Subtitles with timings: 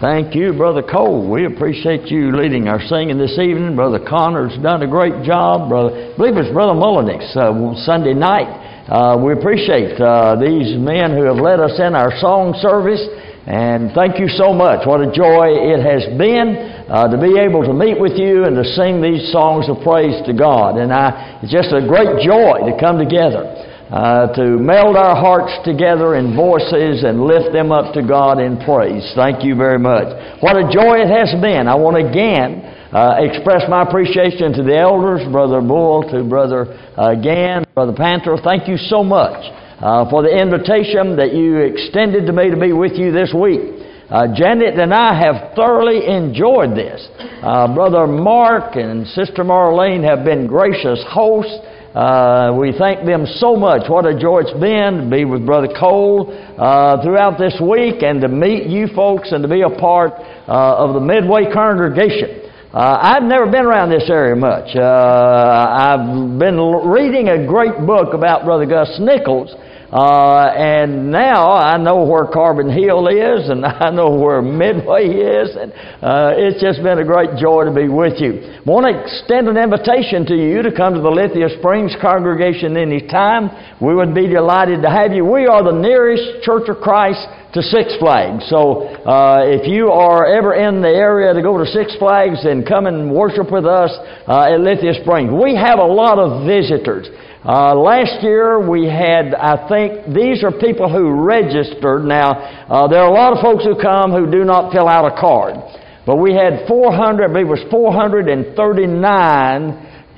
[0.00, 1.28] Thank you, Brother Cole.
[1.28, 3.74] We appreciate you leading our singing this evening.
[3.74, 5.68] Brother Connor's done a great job.
[5.68, 7.50] Brother, I believe it's Brother Mullenix uh,
[7.82, 8.46] Sunday night.
[8.86, 13.02] Uh, we appreciate uh, these men who have led us in our song service.
[13.50, 14.86] And thank you so much.
[14.86, 18.54] What a joy it has been uh, to be able to meet with you and
[18.54, 20.78] to sing these songs of praise to God.
[20.78, 25.52] And I, it's just a great joy to come together uh, to meld our hearts
[25.64, 29.04] together in voices and lift them up to God in praise.
[29.16, 30.12] Thank you very much.
[30.40, 31.68] What a joy it has been.
[31.68, 37.14] I want again uh, express my appreciation to the elders, Brother Bull, to Brother uh,
[37.16, 38.36] Gann, Brother Panther.
[38.42, 39.40] Thank you so much
[39.80, 43.88] uh, for the invitation that you extended to me to be with you this week.
[44.08, 47.06] Uh, Janet and I have thoroughly enjoyed this.
[47.44, 51.60] Uh, Brother Mark and Sister Marlene have been gracious hosts.
[51.98, 53.90] Uh, we thank them so much.
[53.90, 58.20] What a joy it's been to be with Brother Cole uh, throughout this week and
[58.20, 60.12] to meet you folks and to be a part
[60.46, 62.46] uh, of the Midway congregation.
[62.72, 64.76] Uh, I've never been around this area much.
[64.76, 69.50] Uh, I've been reading a great book about Brother Gus Nichols
[69.92, 75.56] uh, and now I know where Carbon Hill is, and I know where Midway is,
[75.56, 75.72] and
[76.02, 78.42] uh, it's just been a great joy to be with you.
[78.42, 82.76] I want to extend an invitation to you to come to the Lithia Springs congregation
[82.76, 83.48] anytime.
[83.80, 85.24] We would be delighted to have you.
[85.24, 88.44] We are the nearest Church of Christ to Six Flags.
[88.52, 92.66] So uh, if you are ever in the area to go to Six Flags, and
[92.66, 93.90] come and worship with us
[94.26, 95.30] uh, at Lithia Springs.
[95.32, 97.08] We have a lot of visitors.
[97.48, 102.04] Uh, last year we had, I think, these are people who registered.
[102.04, 102.36] Now,
[102.68, 105.16] uh, there are a lot of folks who come who do not fill out a
[105.18, 105.56] card.
[106.04, 108.52] But we had 400, I believe it was 439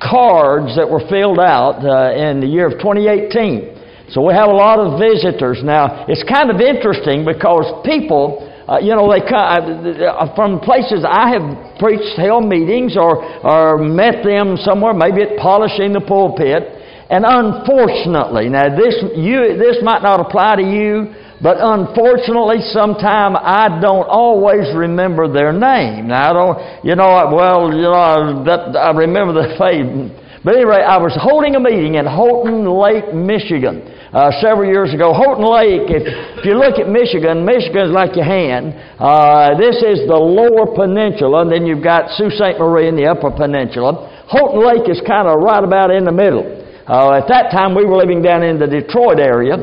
[0.03, 4.11] cards that were filled out uh, in the year of 2018.
[4.11, 5.63] So we have a lot of visitors.
[5.63, 11.07] Now, it's kind of interesting because people, uh, you know, they come uh, from places
[11.07, 16.80] I have preached, held meetings, or, or met them somewhere, maybe at polishing the pulpit.
[17.11, 21.11] And unfortunately, now this, you, this might not apply to you,
[21.43, 26.07] but unfortunately, sometimes I don't always remember their name.
[26.07, 29.83] Now, I don't, you know, well, you know, that, I remember the face.
[30.45, 33.83] But anyway, I was holding a meeting in Houghton Lake, Michigan,
[34.15, 35.11] uh, several years ago.
[35.11, 36.07] Houghton Lake, if,
[36.39, 38.77] if you look at Michigan, Michigan is like your hand.
[39.01, 42.61] Uh, this is the lower peninsula, and then you've got Sault Ste.
[42.61, 44.07] Marie in the upper peninsula.
[44.31, 46.60] Houghton Lake is kind of right about in the middle.
[46.91, 49.55] Uh, at that time, we were living down in the Detroit area.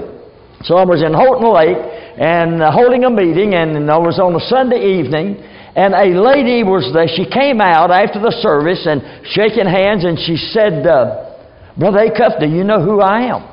[0.63, 1.75] So I was in Houghton Lake
[2.15, 5.35] and uh, holding a meeting, and I was on a Sunday evening.
[5.75, 7.05] And a lady was there.
[7.11, 9.03] She came out after the service and
[9.35, 11.35] shaking hands, and she said, uh,
[11.75, 13.43] Brother Acuff, do you know who I am?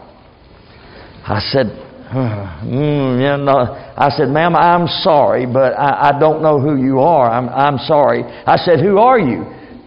[1.27, 1.67] I said,
[2.15, 7.01] mm, you know, I said, ma'am, I'm sorry, but I, I don't know who you
[7.01, 7.27] are.
[7.27, 8.23] I'm, I'm sorry.
[8.23, 9.43] I said, who are you?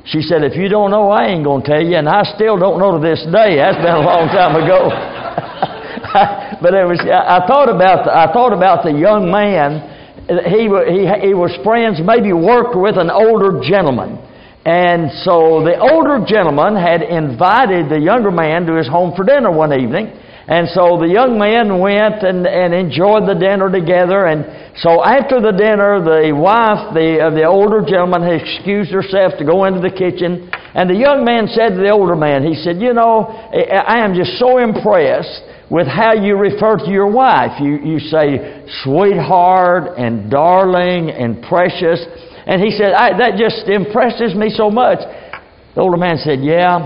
[0.08, 1.98] She said, If you don't know, I ain't going to tell you.
[1.98, 3.60] And I still don't know to this day.
[3.60, 4.88] That's been a long time ago.
[6.64, 9.96] but it was, I thought about the, I thought about the young man.
[10.28, 14.20] He, he, he was friends, maybe worked with an older gentleman.
[14.68, 19.52] And so the older gentleman had invited the younger man to his home for dinner
[19.52, 20.12] one evening.
[20.48, 24.28] And so the young man went and, and enjoyed the dinner together.
[24.28, 29.34] And so after the dinner, the wife the, of the older gentleman had excused herself
[29.40, 30.54] to go into the kitchen.
[30.78, 34.14] And the young man said to the older man, he said, You know, I am
[34.14, 35.42] just so impressed
[35.74, 37.58] with how you refer to your wife.
[37.60, 41.98] You, you say sweetheart and darling and precious.
[42.46, 45.00] And he said, That just impresses me so much.
[45.74, 46.86] The older man said, Yeah,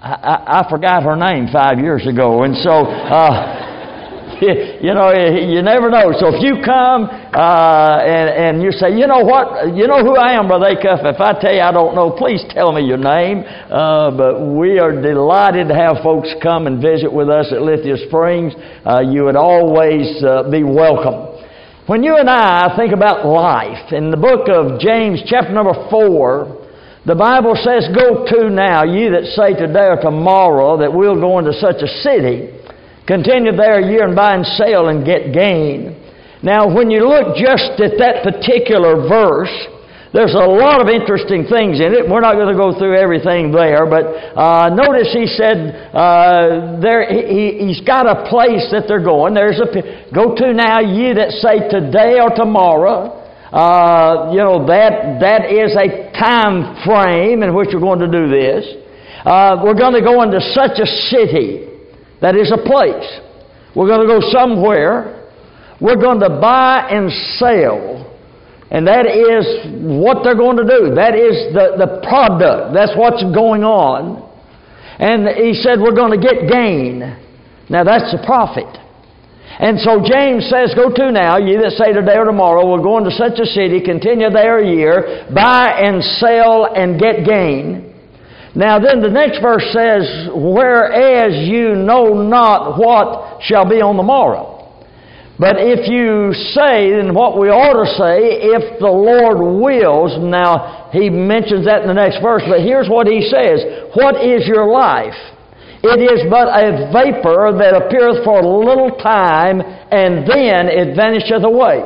[0.00, 3.65] I, I, I, forgot her name five years ago, and so uh,
[4.84, 6.12] you know you never know.
[6.18, 10.16] So if you come uh, and and you say, you know what, you know who
[10.16, 11.00] I am, brother Acuff.
[11.04, 13.44] If I tell you I don't know, please tell me your name.
[13.46, 17.96] Uh, but we are delighted to have folks come and visit with us at Lithia
[18.08, 18.52] Springs.
[18.84, 21.32] Uh, you would always uh, be welcome.
[21.86, 26.66] When you and I think about life, in the book of James, chapter number four.
[27.06, 31.38] The Bible says, Go to now, ye that say today or tomorrow that we'll go
[31.38, 32.55] into such a city,
[33.06, 36.02] continue there a year and buy and sell and get gain.
[36.42, 39.54] Now, when you look just at that particular verse,
[40.12, 42.08] there's a lot of interesting things in it.
[42.08, 47.04] We're not going to go through everything there, but uh, notice he said uh, there
[47.04, 49.34] he, has got a place that they're going.
[49.34, 49.68] There's a
[50.14, 53.24] go to now, ye that say today or tomorrow.
[53.52, 58.28] Uh, you know, that, that is a time frame in which we're going to do
[58.28, 58.64] this.
[59.24, 61.75] Uh, we're going to go into such a city
[62.20, 63.20] that is a place.
[63.74, 65.28] We're going to go somewhere.
[65.80, 68.06] We're going to buy and sell.
[68.70, 69.44] And that is
[70.00, 70.94] what they're going to do.
[70.96, 72.74] That is the, the product.
[72.74, 74.24] That's what's going on.
[74.98, 77.00] And he said, We're going to get gain.
[77.68, 78.66] Now that's the profit.
[79.60, 82.98] And so James says, Go to now, ye that say today or tomorrow, we'll go
[82.98, 87.85] into such a city, continue there a year, buy and sell and get gain.
[88.56, 94.02] Now then the next verse says, Whereas you know not what shall be on the
[94.02, 94.56] morrow.
[95.36, 100.88] But if you say, then what we ought to say, if the Lord wills, now
[100.88, 104.64] he mentions that in the next verse, but here's what he says What is your
[104.72, 105.20] life?
[105.84, 111.44] It is but a vapor that appeareth for a little time, and then it vanisheth
[111.44, 111.84] away.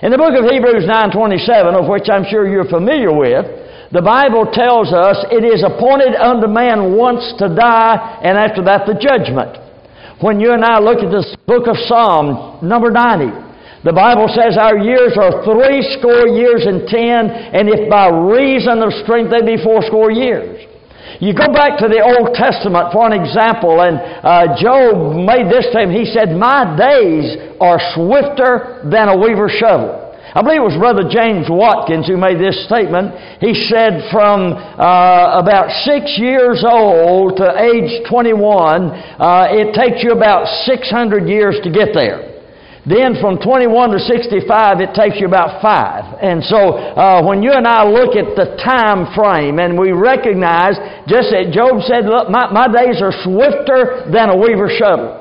[0.00, 3.44] In the book of Hebrews 9.27, of which I'm sure you're familiar with,
[3.92, 8.86] the Bible tells us it is appointed unto man once to die, and after that
[8.86, 9.62] the judgment.
[10.18, 13.30] When you and I look at this book of Psalm, number 90,
[13.84, 18.82] the Bible says our years are three score years and ten, and if by reason
[18.82, 20.66] of strength they be fourscore years.
[21.20, 25.70] You go back to the Old Testament for an example, and uh, Job made this
[25.70, 25.94] statement.
[25.94, 30.05] He said, My days are swifter than a weaver's shuttle.
[30.36, 33.40] I believe it was Brother James Watkins who made this statement.
[33.40, 40.12] He said from uh, about six years old to age 21, uh, it takes you
[40.12, 42.36] about 600 years to get there.
[42.84, 46.04] Then from 21 to 65, it takes you about five.
[46.20, 50.76] And so uh, when you and I look at the time frame and we recognize,
[51.08, 55.16] just as Job said, look, my, my days are swifter than a weaver's shuttle.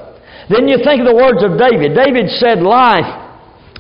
[0.52, 1.96] Then you think of the words of David.
[1.96, 3.25] David said, life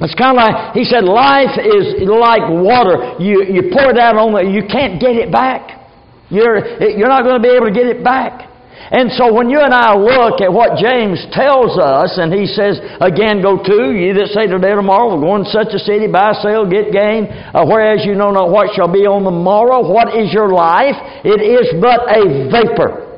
[0.02, 3.16] it's kind of like, he said, life is like water.
[3.16, 5.88] You, you pour it out on the, you can't get it back.
[6.28, 8.52] You're, you're not going to be able to get it back.
[8.92, 12.78] And so when you and I look at what James tells us, and he says,
[13.00, 16.12] again, go to, ye that say today or tomorrow, we're going to such a city,
[16.12, 19.80] buy, sell, get gain, uh, whereas you know not what shall be on the morrow.
[19.80, 21.00] What is your life?
[21.24, 23.15] It is but a vapor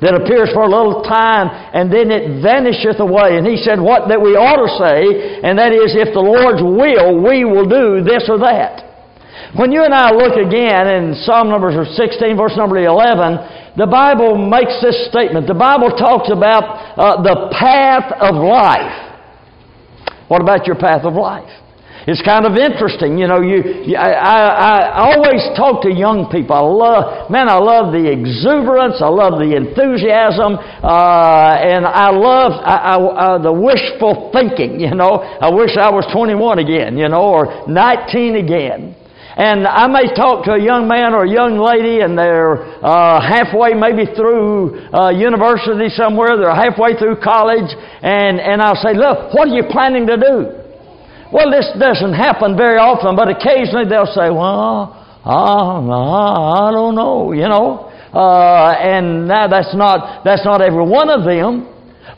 [0.00, 3.40] that appears for a little time and then it vanisheth away.
[3.40, 6.60] And he said, What that we ought to say, and that is, if the Lord's
[6.60, 8.84] will, we will do this or that.
[9.56, 14.36] When you and I look again in Psalm number 16, verse number 11, the Bible
[14.36, 15.46] makes this statement.
[15.46, 16.64] The Bible talks about
[16.96, 19.06] uh, the path of life.
[20.28, 21.48] What about your path of life?
[22.06, 23.42] It's kind of interesting, you know.
[23.42, 26.54] You, you I, I, I always talk to young people.
[26.54, 29.02] I love, man, I love the exuberance.
[29.02, 34.78] I love the enthusiasm, uh, and I love I, uh, the wishful thinking.
[34.78, 38.94] You know, I wish I was 21 again, you know, or 19 again.
[39.34, 43.18] And I may talk to a young man or a young lady, and they're uh,
[43.18, 46.38] halfway maybe through uh, university somewhere.
[46.38, 47.68] They're halfway through college,
[48.00, 50.65] and and I'll say, "Look, what are you planning to do?"
[51.32, 54.94] Well, this doesn't happen very often, but occasionally they'll say, well,
[55.26, 57.90] uh, I don't know, you know.
[58.14, 61.66] Uh, and now that's not, that's not every one of them.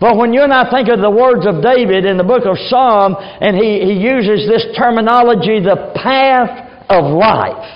[0.01, 2.55] But when you and I think of the words of David in the book of
[2.69, 7.67] Psalm, and he, he uses this terminology, the path of life.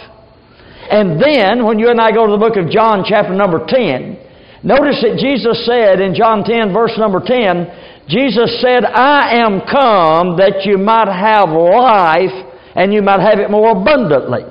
[0.91, 4.63] And then, when you and I go to the book of John, chapter number 10,
[4.63, 10.37] notice that Jesus said in John 10, verse number 10, Jesus said, I am come
[10.39, 12.35] that you might have life
[12.75, 14.43] and you might have it more abundantly.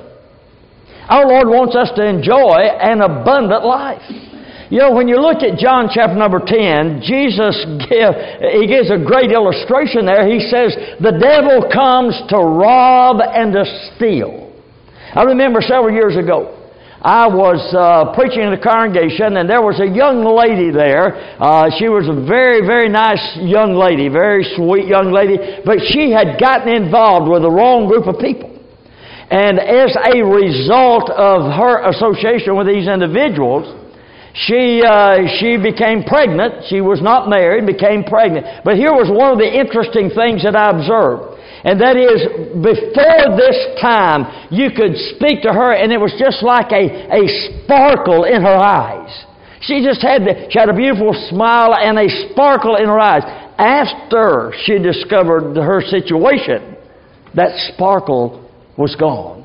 [1.09, 4.07] Our Lord wants us to enjoy an abundant life.
[4.71, 7.59] You know, when you look at John chapter number 10, Jesus
[7.91, 8.15] give,
[8.55, 10.23] he gives a great illustration there.
[10.23, 10.71] He says,
[11.03, 14.47] the devil comes to rob and to steal.
[15.13, 16.60] I remember several years ago,
[17.01, 21.17] I was uh, preaching in the congregation, and there was a young lady there.
[21.41, 26.13] Uh, she was a very, very nice young lady, very sweet young lady, but she
[26.13, 28.53] had gotten involved with the wrong group of people.
[29.33, 33.80] And as a result of her association with these individuals,
[34.33, 36.65] she, uh, she became pregnant.
[36.69, 38.63] She was not married, became pregnant.
[38.63, 41.39] But here was one of the interesting things that I observed.
[41.63, 42.25] And that is,
[42.57, 47.23] before this time, you could speak to her and it was just like a, a
[47.61, 49.11] sparkle in her eyes.
[49.61, 53.21] She just had, the, she had a beautiful smile and a sparkle in her eyes.
[53.59, 56.77] After she discovered her situation,
[57.35, 59.41] that sparkle was gone.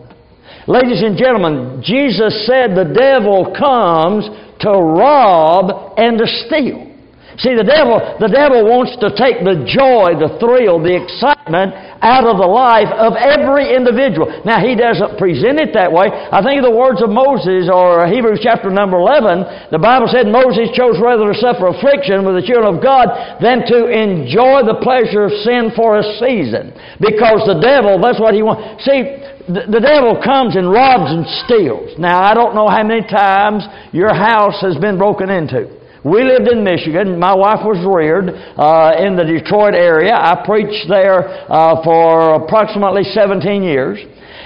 [0.66, 4.24] Ladies and gentlemen, Jesus said the devil comes
[4.60, 6.96] to rob and to steal.
[7.36, 12.24] See, the devil, the devil wants to take the joy, the thrill, the excitement out
[12.24, 14.24] of the life of every individual.
[14.48, 16.08] Now, he doesn't present it that way.
[16.08, 19.68] I think of the words of Moses or Hebrews chapter number 11.
[19.68, 23.12] The Bible said Moses chose rather to suffer affliction with the children of God
[23.44, 26.72] than to enjoy the pleasure of sin for a season.
[27.04, 28.80] Because the devil, that's what he wants.
[28.88, 31.98] See, the, devil comes and robs and steals.
[31.98, 35.70] Now, I don't know how many times your house has been broken into.
[36.04, 37.18] We lived in Michigan.
[37.18, 40.14] My wife was reared uh, in the Detroit area.
[40.14, 43.98] I preached there uh, for approximately 17 years.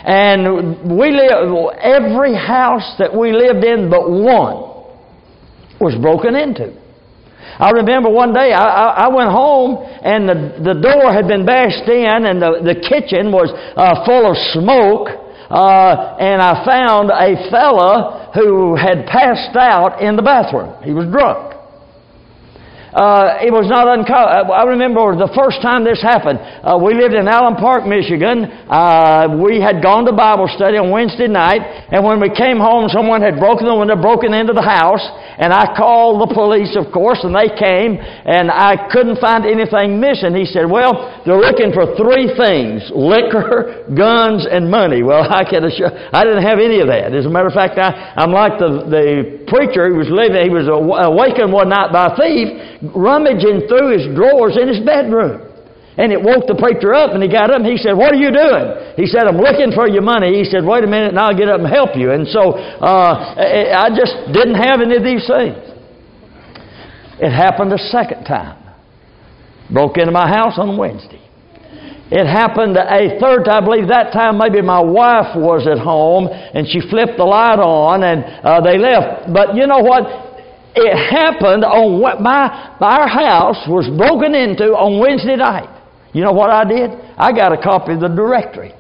[0.05, 4.89] And we lived, every house that we lived in but one
[5.81, 6.80] was broken into.
[7.59, 11.45] I remember one day I, I, I went home and the, the door had been
[11.45, 15.09] bashed in and the, the kitchen was uh, full of smoke.
[15.51, 20.81] Uh, and I found a fella who had passed out in the bathroom.
[20.85, 21.60] He was drunk.
[22.91, 24.51] Uh, it was not uncommon.
[24.51, 26.43] I remember the first time this happened.
[26.43, 28.51] Uh, we lived in Allen Park, Michigan.
[28.67, 31.63] Uh, we had gone to Bible study on Wednesday night,
[31.95, 35.03] and when we came home, someone had broken the window, broken into the house,
[35.39, 40.03] and I called the police, of course, and they came, and I couldn't find anything
[40.03, 40.35] missing.
[40.35, 45.63] He said, "Well, they're looking for three things: liquor, guns, and money." Well, I can
[45.63, 47.15] assure, I didn't have any of that.
[47.15, 49.07] As a matter of fact, I, I'm like the the
[49.47, 50.43] preacher who was living.
[50.43, 55.47] He was awakened one night by a thief rummaging through his drawers in his bedroom.
[55.99, 58.21] And it woke the preacher up, and he got up and he said, What are
[58.21, 58.97] you doing?
[58.97, 60.33] He said, I'm looking for your money.
[60.33, 62.13] He said, Wait a minute, and I'll get up and help you.
[62.13, 65.61] And so uh, I just didn't have any of these things.
[67.21, 68.57] It happened a second time.
[69.69, 71.21] Broke into my house on Wednesday.
[72.11, 73.63] It happened a third time.
[73.63, 77.61] I believe that time maybe my wife was at home and she flipped the light
[77.61, 79.31] on and uh, they left.
[79.33, 80.30] But you know what?
[80.75, 85.69] It happened on what my, our house was broken into on Wednesday night.
[86.13, 86.91] You know what I did?
[87.19, 88.75] I got a copy of the directory.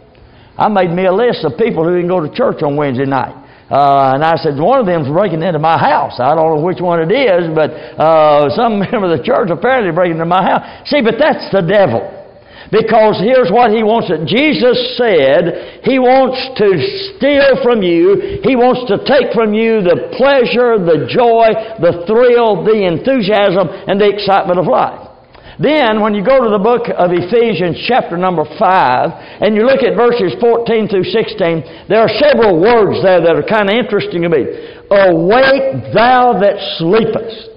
[0.58, 3.34] I made me a list of people who didn't go to church on Wednesday night.
[3.70, 6.18] Uh, and I said, one of them's breaking into my house.
[6.18, 9.94] I don't know which one it is, but uh, some member of the church apparently
[9.94, 10.90] breaking into my house.
[10.90, 12.19] See, but that's the devil.
[12.68, 14.20] Because here's what he wants to.
[14.28, 16.68] Jesus said he wants to
[17.16, 18.44] steal from you.
[18.44, 23.96] He wants to take from you the pleasure, the joy, the thrill, the enthusiasm, and
[23.96, 25.08] the excitement of life.
[25.56, 29.82] Then, when you go to the book of Ephesians, chapter number 5, and you look
[29.84, 34.22] at verses 14 through 16, there are several words there that are kind of interesting
[34.24, 34.40] to me.
[34.88, 37.56] Awake, thou that sleepest.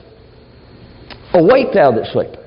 [1.35, 2.42] Awake, thou that sleepest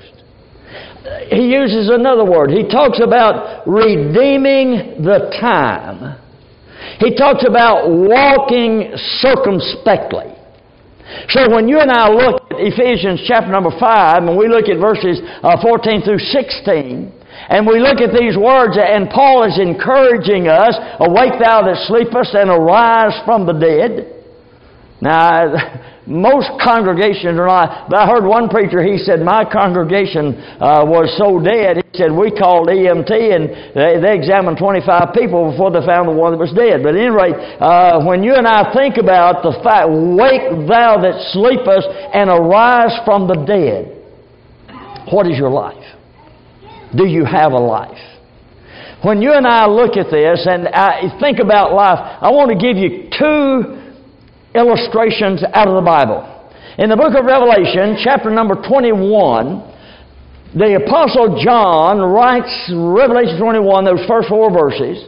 [1.29, 2.51] he uses another word.
[2.51, 6.19] He talks about redeeming the time.
[6.99, 10.33] He talks about walking circumspectly.
[11.29, 14.79] So when you and I look at Ephesians chapter number 5, and we look at
[14.79, 17.13] verses uh, 14 through 16,
[17.49, 22.35] and we look at these words, and Paul is encouraging us, Awake thou that sleepest,
[22.35, 24.16] and arise from the dead.
[25.01, 27.91] Now, most congregations are not.
[27.91, 32.15] But I heard one preacher, he said, My congregation uh, was so dead, he said,
[32.15, 36.39] We called EMT and they, they, examined 25 people before they found the one that
[36.39, 36.83] was dead.
[36.83, 41.03] But at any rate, uh, when you and I think about the fact, Wake thou
[41.03, 43.93] that sleepest and arise from the dead,
[45.13, 45.83] what is your life?
[46.95, 47.99] Do you have a life?
[49.03, 52.59] When you and I look at this and I think about life, I want to
[52.59, 53.86] give you two
[54.57, 56.25] illustrations out of the Bible.
[56.81, 64.05] In the book of Revelation, chapter number 21, the Apostle John writes Revelation 21, those
[64.09, 65.05] first four verses.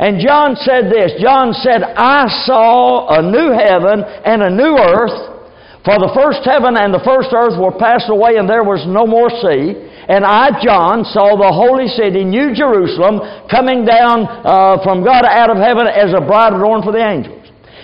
[0.00, 5.44] And John said this John said, I saw a new heaven and a new earth,
[5.84, 9.08] for the first heaven and the first earth were passed away, and there was no
[9.08, 9.76] more sea.
[10.08, 15.48] And I, John, saw the holy city, New Jerusalem, coming down uh, from God out
[15.48, 17.39] of heaven as a bride adorned for the angels.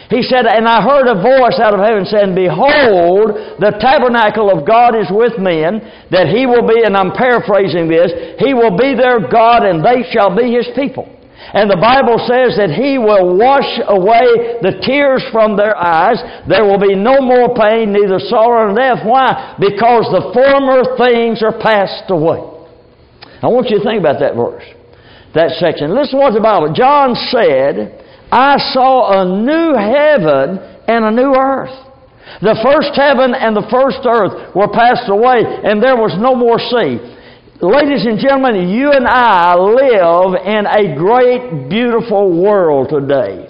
[0.08, 4.66] He said, And I heard a voice out of heaven saying, Behold, the tabernacle of
[4.66, 5.82] God is with men,
[6.14, 10.06] that he will be, and I'm paraphrasing this, he will be their God, and they
[10.14, 11.10] shall be his people.
[11.54, 16.18] And the Bible says that He will wash away the tears from their eyes.
[16.48, 19.06] There will be no more pain, neither sorrow nor death.
[19.06, 19.54] Why?
[19.60, 22.42] Because the former things are passed away.
[23.40, 24.64] I want you to think about that verse,
[25.38, 25.94] that section.
[25.94, 26.74] Listen to what the Bible.
[26.74, 27.94] John said,
[28.30, 31.74] I saw a new heaven and a new earth.
[32.42, 36.58] The first heaven and the first earth were passed away, and there was no more
[36.58, 36.98] sea.
[37.62, 43.48] Ladies and gentlemen, you and I live in a great, beautiful world today.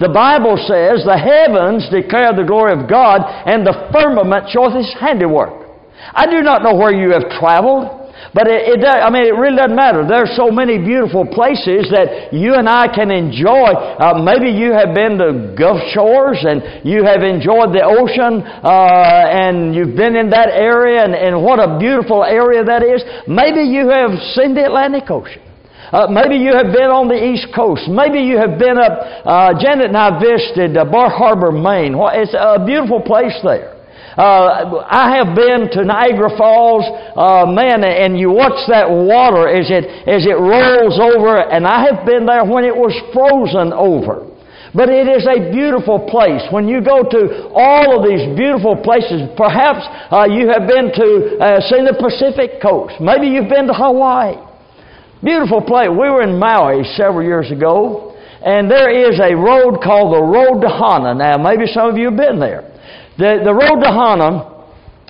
[0.00, 4.94] The Bible says the heavens declare the glory of God, and the firmament showeth his
[5.00, 5.68] handiwork.
[6.14, 8.05] I do not know where you have traveled.
[8.34, 10.06] But it, it does, I mean, it really doesn't matter.
[10.06, 13.72] There are so many beautiful places that you and I can enjoy.
[13.72, 19.30] Uh, maybe you have been to Gulf Shores and you have enjoyed the ocean uh,
[19.30, 23.04] and you've been in that area and, and what a beautiful area that is.
[23.28, 25.42] Maybe you have seen the Atlantic Ocean.
[25.92, 27.86] Uh, maybe you have been on the East Coast.
[27.86, 31.94] Maybe you have been up, uh, Janet and I visited uh, Bar Harbor, Maine.
[32.18, 33.75] It's a beautiful place there.
[34.16, 39.68] Uh, I have been to Niagara Falls, uh, man, and you watch that water as
[39.68, 44.24] it, as it rolls over, and I have been there when it was frozen over.
[44.72, 46.40] But it is a beautiful place.
[46.48, 51.08] When you go to all of these beautiful places, perhaps uh, you have been to,
[51.36, 52.96] uh, seen the Pacific coast.
[53.00, 54.40] Maybe you've been to Hawaii.
[55.20, 55.88] Beautiful place.
[55.92, 60.60] We were in Maui several years ago, and there is a road called the Road
[60.64, 61.12] to Hana.
[61.12, 62.75] Now, maybe some of you have been there.
[63.18, 64.56] The, the road to Hana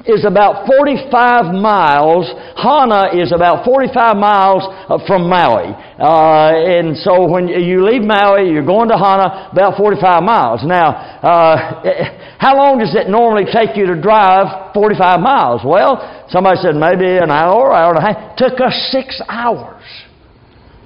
[0.06, 2.30] is about 45 miles.
[2.54, 5.74] Hana is about 45 miles uh, from Maui.
[5.98, 10.62] Uh, and so when you leave Maui, you're going to Hana, about 45 miles.
[10.62, 11.82] Now, uh,
[12.38, 15.62] how long does it normally take you to drive 45 miles?
[15.64, 15.98] Well,
[16.30, 18.36] somebody said maybe an hour, hour and a half.
[18.36, 19.82] Took us six hours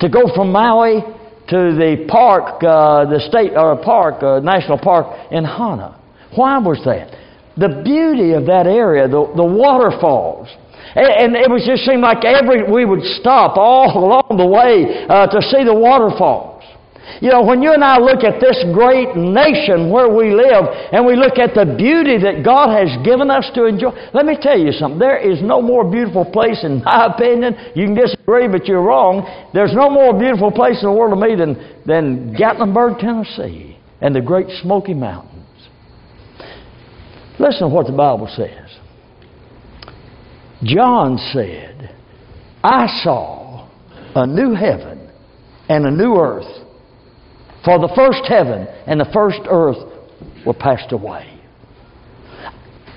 [0.00, 1.04] to go from Maui
[1.52, 5.99] to the park, uh, the state or park, uh, national park in Hana.
[6.34, 7.16] Why was that?
[7.56, 10.48] The beauty of that area, the, the waterfalls.
[10.94, 15.26] And, it was just seemed like every we would stop all along the way uh,
[15.26, 16.50] to see the waterfalls.
[17.20, 21.04] You know, when you and I look at this great nation where we live and
[21.04, 24.58] we look at the beauty that God has given us to enjoy, let me tell
[24.58, 24.98] you something.
[24.98, 27.56] There is no more beautiful place, in my opinion.
[27.74, 29.26] You can disagree, but you're wrong.
[29.52, 34.14] There's no more beautiful place in the world to me than, than Gatlinburg, Tennessee, and
[34.14, 35.39] the Great Smoky Mountains.
[37.40, 38.78] Listen to what the Bible says.
[40.62, 41.96] John said,
[42.62, 43.66] I saw
[44.14, 45.10] a new heaven
[45.70, 46.66] and a new earth.
[47.64, 49.78] For the first heaven and the first earth
[50.44, 51.40] were passed away.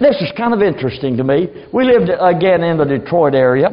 [0.02, 1.48] This is kind of interesting to me.
[1.74, 3.70] We lived again in the Detroit area,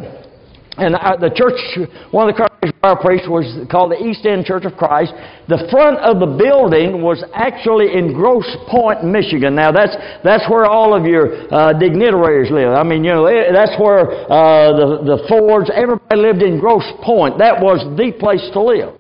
[0.77, 2.50] and the church, one of the
[2.83, 5.13] our priest was called the East End Church of Christ.
[5.49, 9.57] The front of the building was actually in Grosse Pointe, Michigan.
[9.57, 12.77] Now that's that's where all of your uh, dignitaries live.
[12.77, 16.89] I mean, you know, eh, that's where uh, the the Fords, everybody lived in Grosse
[17.01, 17.41] Pointe.
[17.41, 18.97] That was the place to live.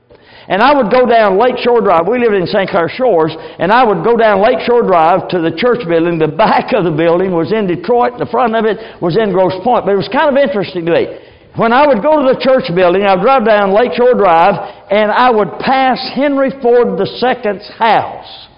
[0.48, 2.08] And I would go down Lakeshore Drive.
[2.08, 2.66] We lived in St.
[2.66, 6.18] Clair Shores, and I would go down Lakeshore Drive to the church building.
[6.18, 9.60] The back of the building was in Detroit, the front of it was in Grosse
[9.62, 9.84] Pointe.
[9.84, 12.70] But it was kind of interesting to me when I would go to the church
[12.74, 14.54] building, I would drive down Lakeshore Drive,
[14.90, 18.48] and I would pass Henry Ford II's house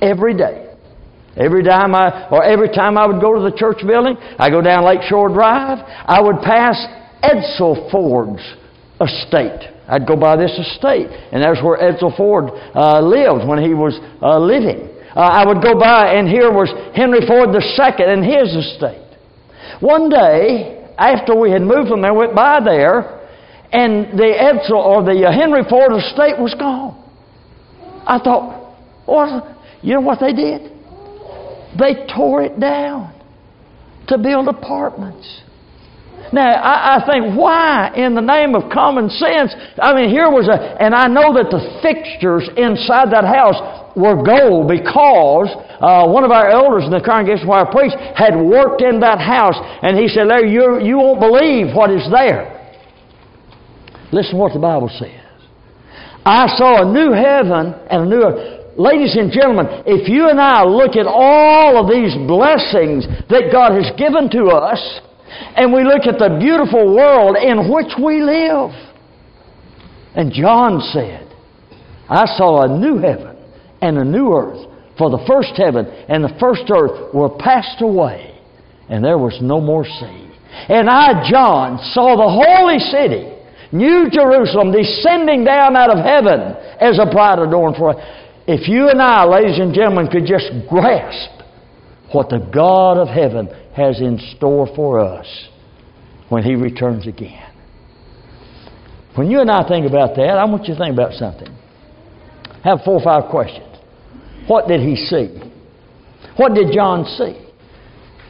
[0.00, 0.70] every day.
[1.36, 4.62] Every time I, or every time I would go to the church building, I go
[4.62, 6.78] down Lakeshore Drive, I would pass
[7.22, 8.40] Edsel Ford's
[9.00, 9.74] estate.
[9.88, 13.98] I'd go by this estate, and that's where Edsel Ford uh, lived when he was
[14.22, 14.94] uh, living.
[15.14, 19.02] Uh, I would go by, and here was Henry Ford II and his estate.
[19.80, 23.26] One day, after we had moved from there, went by there,
[23.72, 27.02] and the Edsel or the uh, Henry Ford estate was gone.
[28.06, 30.72] I thought, well, you know what they did?
[31.78, 33.12] They tore it down
[34.08, 35.42] to build apartments.
[36.32, 39.54] Now, I, I, think, why in the name of common sense?
[39.78, 44.20] I mean, here was a, and I know that the fixtures inside that house were
[44.20, 45.48] gold because
[45.80, 49.18] uh, one of our elders in the congregation where I preached had worked in that
[49.18, 52.52] house, and he said, Larry, you, you won't believe what is there.
[54.12, 55.24] Listen to what the Bible says.
[56.24, 58.76] I saw a new heaven and a new earth.
[58.76, 63.72] Ladies and gentlemen, if you and I look at all of these blessings that God
[63.72, 65.00] has given to us,
[65.56, 68.70] and we look at the beautiful world in which we live,
[70.14, 71.32] and John said,
[72.08, 73.35] I saw a new heaven
[73.86, 74.66] and a new earth.
[74.98, 78.40] For the first heaven and the first earth were passed away,
[78.88, 80.30] and there was no more sea.
[80.68, 83.32] And I, John, saw the holy city,
[83.72, 87.94] New Jerusalem, descending down out of heaven as a bride adorned for.
[88.46, 91.42] If you and I, ladies and gentlemen, could just grasp
[92.12, 95.26] what the God of heaven has in store for us
[96.30, 97.52] when He returns again.
[99.14, 101.48] When you and I think about that, I want you to think about something.
[102.62, 103.65] have four or five questions.
[104.46, 105.40] What did he see?
[106.36, 107.46] What did John see?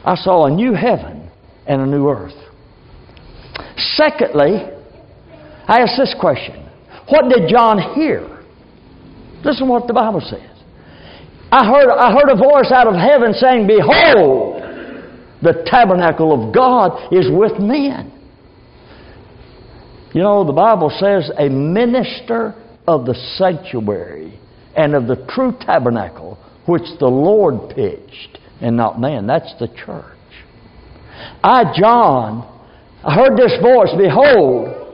[0.03, 1.29] I saw a new heaven
[1.67, 2.33] and a new earth.
[3.75, 4.63] Secondly,
[5.67, 6.67] I ask this question
[7.09, 8.43] What did John hear?
[9.43, 10.57] Listen to what the Bible says.
[11.51, 14.61] I heard, I heard a voice out of heaven saying, Behold,
[15.41, 18.11] the tabernacle of God is with men.
[20.13, 22.55] You know, the Bible says a minister
[22.87, 24.39] of the sanctuary
[24.77, 26.37] and of the true tabernacle
[26.67, 29.27] which the Lord pitched and not man.
[29.27, 30.05] That's the church.
[31.43, 32.45] I, John,
[33.03, 34.87] I heard this voice Behold,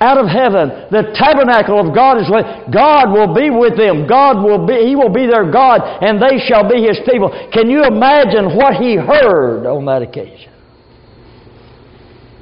[0.00, 0.86] out of heaven.
[0.90, 4.06] The tabernacle of God is with God will be with them.
[4.06, 7.30] God will be He will be their God and they shall be His people.
[7.52, 10.52] Can you imagine what he heard on that occasion?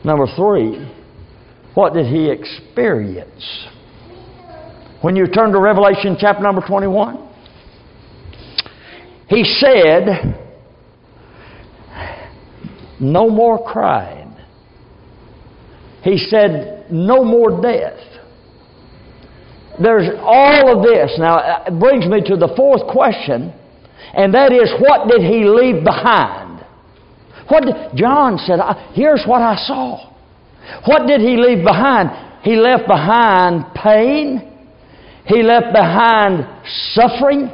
[0.05, 0.87] Number three,
[1.75, 3.67] what did he experience?
[5.03, 7.27] When you turn to Revelation chapter number 21,
[9.29, 10.39] he said,
[13.01, 14.35] No more crying.
[16.03, 17.99] He said, No more death.
[19.83, 21.17] There's all of this.
[21.19, 23.53] Now, uh, it brings me to the fourth question,
[24.15, 26.65] and that is, what did he leave behind?
[27.49, 28.59] What did, John said,
[28.95, 30.13] Here's what I saw.
[30.87, 32.11] What did he leave behind?
[32.43, 34.56] He left behind pain.
[35.27, 36.47] He left behind
[36.95, 37.51] suffering.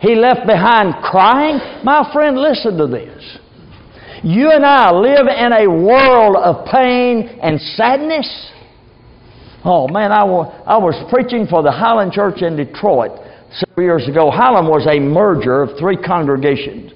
[0.00, 1.58] He left behind crying.
[1.84, 3.38] My friend, listen to this.
[4.22, 8.50] You and I live in a world of pain and sadness.
[9.64, 13.12] Oh man, I was, I was preaching for the Highland Church in Detroit
[13.52, 14.30] several years ago.
[14.30, 16.92] Highland was a merger of three congregations.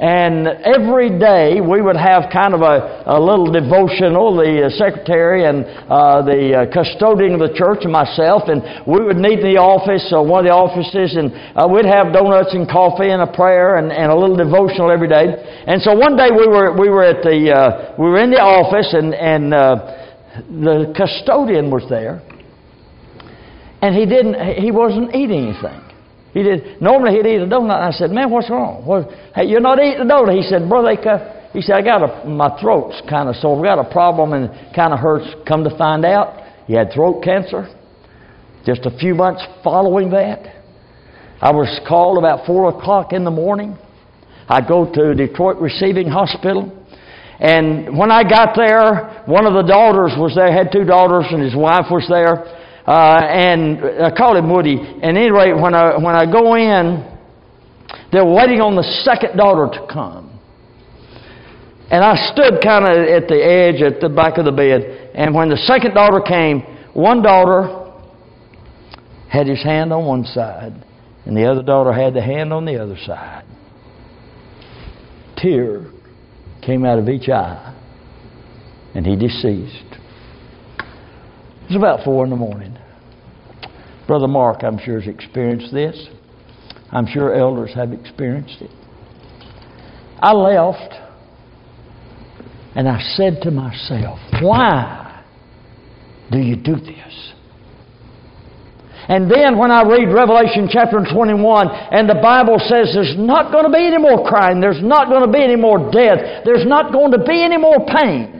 [0.00, 5.44] And every day we would have kind of a, a little devotional, the uh, secretary
[5.44, 9.52] and uh, the uh, custodian of the church and myself, and we would meet in
[9.52, 13.20] the office, uh, one of the offices, and uh, we'd have donuts and coffee and
[13.20, 15.36] a prayer and, and a little devotional every day.
[15.68, 18.40] And so one day we were, we were at the, uh, we were in the
[18.40, 22.24] office and, and the custodian was there,
[23.84, 25.89] and he didn't, he wasn't eating anything.
[26.32, 26.80] He did.
[26.80, 27.80] Normally he'd eat a donut.
[27.80, 28.84] I said, "Man, what's wrong?
[28.84, 30.90] What, hey, you're not eating a donut." He said, "Brother,
[31.52, 33.58] he said I got a my throat's kind of sore.
[33.58, 35.26] We got a problem and kind of hurts.
[35.46, 37.68] Come to find out, he had throat cancer.
[38.64, 40.62] Just a few months following that,
[41.40, 43.76] I was called about four o'clock in the morning.
[44.48, 46.76] I go to Detroit Receiving Hospital.
[47.40, 51.40] And when I got there, one of the daughters was there, had two daughters, and
[51.40, 52.59] his wife was there.
[52.90, 54.74] Uh, and I call him Woody.
[54.74, 57.06] And anyway, when I, when I go in,
[58.10, 60.26] they're waiting on the second daughter to come.
[61.88, 65.12] And I stood kind of at the edge, at the back of the bed.
[65.14, 67.92] And when the second daughter came, one daughter
[69.28, 70.72] had his hand on one side,
[71.26, 73.44] and the other daughter had the hand on the other side.
[75.36, 75.92] Tear
[76.60, 77.72] came out of each eye,
[78.96, 79.94] and he deceased.
[80.80, 82.78] It was about four in the morning.
[84.10, 86.08] Brother Mark, I'm sure, has experienced this.
[86.90, 88.70] I'm sure elders have experienced it.
[90.18, 90.94] I left
[92.74, 95.22] and I said to myself, Why
[96.28, 97.32] do you do this?
[99.06, 103.62] And then when I read Revelation chapter 21 and the Bible says there's not going
[103.62, 106.90] to be any more crying, there's not going to be any more death, there's not
[106.90, 108.39] going to be any more pain.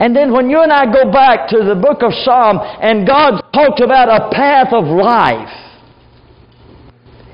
[0.00, 3.42] And then when you and I go back to the book of Psalm and God
[3.52, 5.52] talked about a path of life,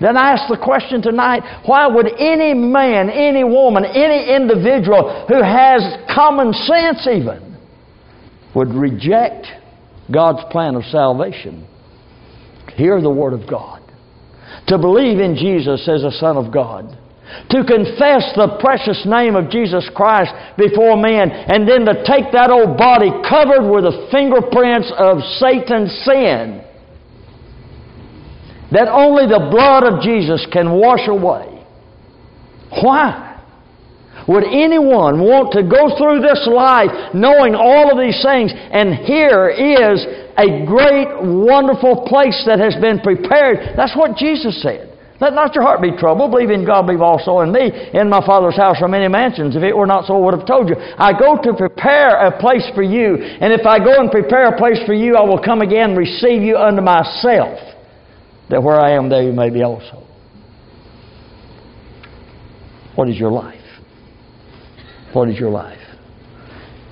[0.01, 5.41] then I ask the question tonight why would any man, any woman, any individual who
[5.43, 5.81] has
[6.13, 7.57] common sense even
[8.55, 9.47] would reject
[10.13, 11.69] God's plan of salvation?
[12.75, 13.81] Hear the Word of God.
[14.67, 16.99] To believe in Jesus as a Son of God
[17.51, 22.51] to confess the precious name of Jesus Christ before men, and then to take that
[22.51, 26.63] old body covered with the fingerprints of Satan's sin
[28.73, 31.65] that only the blood of Jesus can wash away.
[32.83, 33.27] Why?
[34.27, 38.51] Would anyone want to go through this life knowing all of these things?
[38.51, 40.03] And here is
[40.35, 43.79] a great, wonderful place that has been prepared.
[43.79, 44.96] That's what Jesus said.
[45.21, 46.31] Let not your heart be troubled.
[46.31, 47.71] Believe in God, believe also in me.
[47.95, 49.57] In my Father's house are many mansions.
[49.57, 50.77] If it were not so, I would have told you.
[50.77, 53.17] I go to prepare a place for you.
[53.17, 55.99] And if I go and prepare a place for you, I will come again and
[55.99, 57.59] receive you unto myself,
[58.51, 60.03] that where I am, there you may be also.
[62.95, 63.55] What is your life?
[65.13, 65.79] What is your life?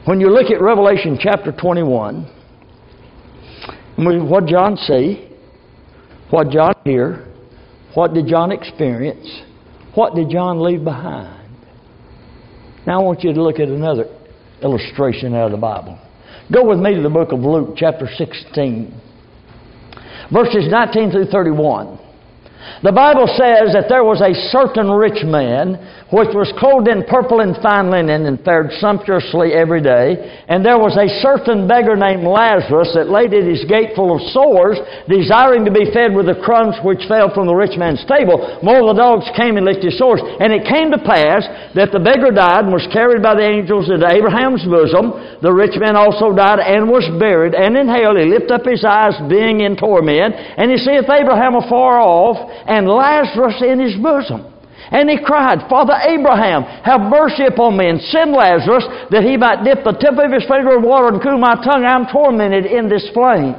[0.07, 2.31] When you look at Revelation chapter 21,
[3.97, 5.31] what John see,
[6.31, 7.34] what John hear,
[7.94, 9.42] what did John experience?
[9.94, 11.40] What did John leave behind?
[12.87, 14.07] Now I want you to look at another
[14.62, 15.98] illustration out of the Bible.
[16.52, 19.00] Go with me to the book of Luke, chapter 16,
[20.33, 21.98] verses 19 through 31.
[22.83, 25.81] The Bible says that there was a certain rich man
[26.12, 30.20] which was clothed in purple and fine linen and fared sumptuously every day.
[30.46, 34.22] And there was a certain beggar named Lazarus that laid at his gate full of
[34.31, 34.79] sores,
[35.11, 38.38] desiring to be fed with the crumbs which fell from the rich man's table.
[38.62, 40.22] More of the dogs came and licked his sores.
[40.22, 41.42] And it came to pass
[41.74, 45.40] that the beggar died and was carried by the angels into Abraham's bosom.
[45.42, 47.59] The rich man also died and was buried.
[47.59, 50.38] And in hell he lifted up his eyes, being in torment.
[50.38, 54.55] And he seeth Abraham afar off and Lazarus in his bosom.
[54.90, 59.64] And he cried, Father Abraham, have mercy upon me, and send Lazarus that he might
[59.64, 61.85] dip the tip of his finger in water and cool my tongue.
[61.85, 63.57] I'm tormented in this flame.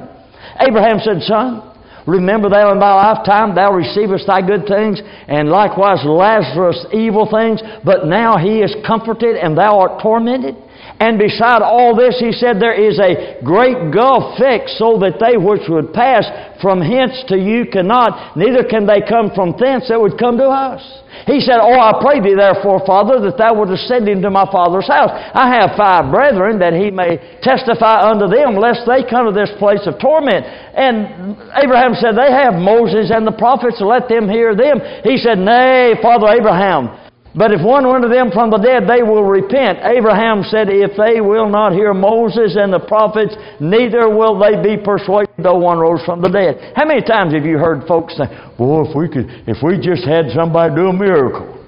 [0.61, 1.73] Abraham said, Son,
[2.05, 7.59] remember thou in thy lifetime thou receivest thy good things, and likewise Lazarus evil things,
[7.83, 10.55] but now he is comforted and thou art tormented.
[10.99, 15.35] And beside all this, he said, there is a great gulf fixed, so that they
[15.35, 16.23] which would pass
[16.61, 20.47] from hence to you cannot, neither can they come from thence that would come to
[20.47, 20.79] us.
[21.27, 24.47] He said, Oh, I pray thee therefore, Father, that thou wouldest send him to my
[24.51, 25.11] father's house.
[25.11, 29.51] I have five brethren, that he may testify unto them, lest they come to this
[29.59, 30.45] place of torment.
[30.45, 34.79] And Abraham said, They have Moses and the prophets, let them hear them.
[35.03, 37.04] He said, Nay, Father Abraham,
[37.35, 39.79] but if one went to them from the dead, they will repent.
[39.83, 44.79] Abraham said, If they will not hear Moses and the prophets, neither will they be
[44.81, 46.71] persuaded, though one rose from the dead.
[46.75, 50.07] How many times have you heard folks say, Boy, if we could, if we just
[50.07, 51.59] had somebody do a miracle.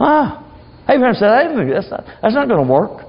[0.00, 0.44] Ah.
[0.88, 3.04] Abraham said, that's not, that's not going to work.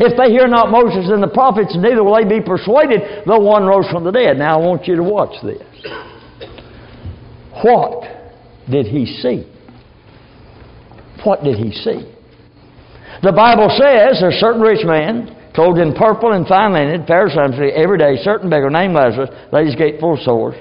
[0.00, 3.64] If they hear not Moses and the prophets, neither will they be persuaded, though one
[3.64, 4.36] rose from the dead.
[4.36, 5.62] Now I want you to watch this.
[7.62, 8.04] What
[8.68, 9.46] did he see?
[11.24, 12.14] What did he see?
[13.22, 17.98] The Bible says a certain rich man, clothed in purple and fine linen, fair every
[17.98, 20.54] day, certain beggar named Lazarus, laid his gate full of sores.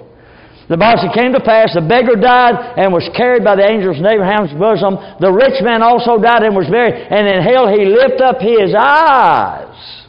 [0.69, 4.05] The Bible came to pass, the beggar died and was carried by the angels in
[4.05, 4.97] Abraham's bosom.
[5.21, 8.75] The rich man also died and was buried, and in hell he lifted up his
[8.75, 10.03] eyes,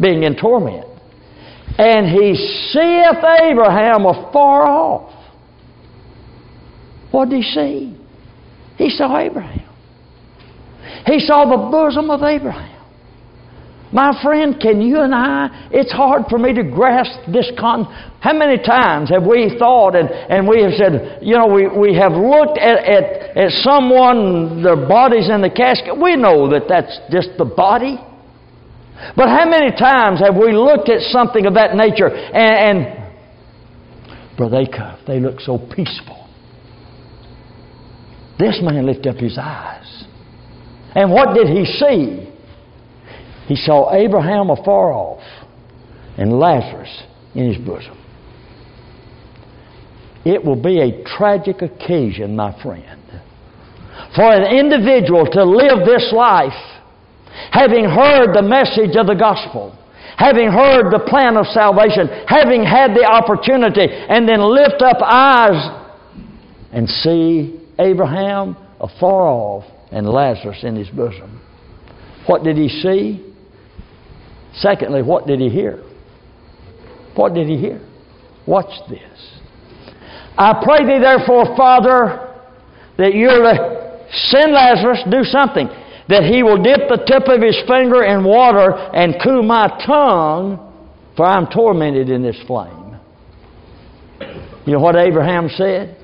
[0.00, 0.86] being in torment.
[1.78, 2.34] And he
[2.72, 5.14] seeth Abraham afar off.
[7.10, 8.03] What did he see?
[8.76, 9.70] He saw Abraham.
[11.06, 12.74] He saw the bosom of Abraham.
[13.92, 17.84] My friend, can you and I, it's hard for me to grasp this con.
[18.18, 21.94] How many times have we thought and, and we have said, you know, we, we
[21.94, 25.94] have looked at, at, at someone, their bodies in the casket.
[25.94, 27.94] We know that that's just the body.
[29.14, 33.04] But how many times have we looked at something of that nature and, and
[34.36, 36.23] Brother Acuff, they look so peaceful.
[38.38, 40.04] This man lifted up his eyes.
[40.94, 42.30] And what did he see?
[43.46, 45.22] He saw Abraham afar off
[46.16, 47.02] and Lazarus
[47.34, 47.98] in his bosom.
[50.24, 53.00] It will be a tragic occasion, my friend,
[54.16, 56.52] for an individual to live this life
[57.50, 59.76] having heard the message of the gospel,
[60.16, 65.82] having heard the plan of salvation, having had the opportunity, and then lift up eyes
[66.72, 71.40] and see Abraham afar off and Lazarus in his bosom.
[72.26, 73.34] What did he see?
[74.54, 75.82] Secondly, what did he hear?
[77.14, 77.80] What did he hear?
[78.46, 79.40] Watch this.
[80.36, 82.34] I pray thee, therefore, Father,
[82.98, 85.68] that to send Lazarus, do something,
[86.08, 90.58] that he will dip the tip of his finger in water and cool my tongue,
[91.16, 92.98] for I'm tormented in this flame.
[94.66, 95.96] You know what Abraham said?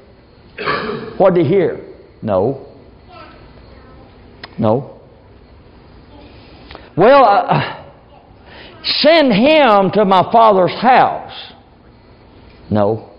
[1.19, 1.81] What did he hear?
[2.23, 2.67] No.
[4.59, 5.01] No.
[6.97, 7.93] Well, uh,
[8.83, 11.53] send him to my father's house.
[12.71, 13.11] No.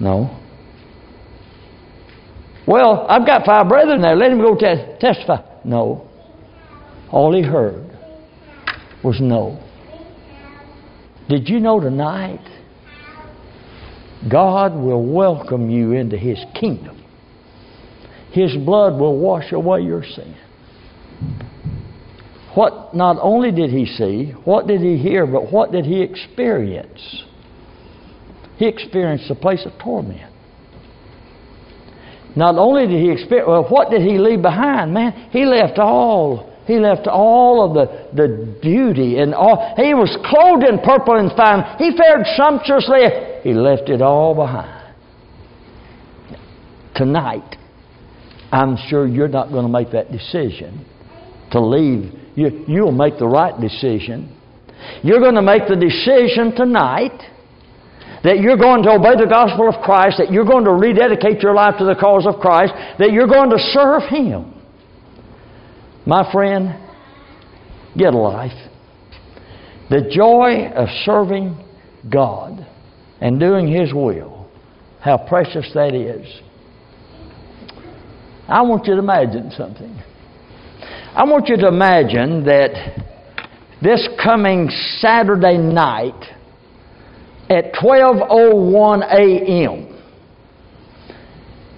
[0.00, 0.40] No.
[2.66, 4.16] Well, I've got five brethren there.
[4.16, 5.42] Let him go te- testify.
[5.64, 6.08] No.
[7.10, 7.90] All he heard
[9.02, 9.60] was no.
[11.28, 12.40] Did you know tonight
[14.30, 17.02] God will welcome you into His kingdom.
[18.32, 20.36] His blood will wash away your sin.
[22.54, 27.24] What not only did he see, what did he hear, but what did he experience?
[28.56, 30.32] He experienced a place of torment.
[32.36, 34.94] Not only did he experience, well, what did he leave behind?
[34.94, 39.74] Man, he left all he left all of the, the beauty and all.
[39.76, 41.76] He was clothed in purple and fine.
[41.76, 43.33] He fared sumptuously.
[43.44, 44.94] He left it all behind.
[46.96, 47.56] Tonight,
[48.50, 50.86] I'm sure you're not going to make that decision
[51.50, 52.10] to leave.
[52.36, 54.34] You, you'll make the right decision.
[55.02, 57.20] You're going to make the decision tonight
[58.22, 61.52] that you're going to obey the gospel of Christ, that you're going to rededicate your
[61.52, 64.54] life to the cause of Christ, that you're going to serve Him.
[66.06, 66.80] My friend,
[67.94, 68.56] get a life.
[69.90, 71.62] The joy of serving
[72.10, 72.66] God
[73.20, 74.48] and doing His will,
[75.00, 76.26] how precious that is.
[78.48, 79.98] I want you to imagine something.
[81.14, 82.72] I want you to imagine that
[83.80, 86.20] this coming Saturday night
[87.48, 89.90] at 12:01 a.m.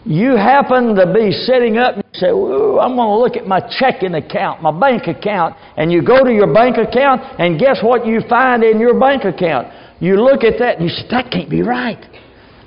[0.05, 4.15] You happen to be sitting up and say, I'm going to look at my checking
[4.15, 8.21] account, my bank account, and you go to your bank account, and guess what you
[8.29, 9.67] find in your bank account?
[10.01, 12.05] You look at that and you say, That can't be right.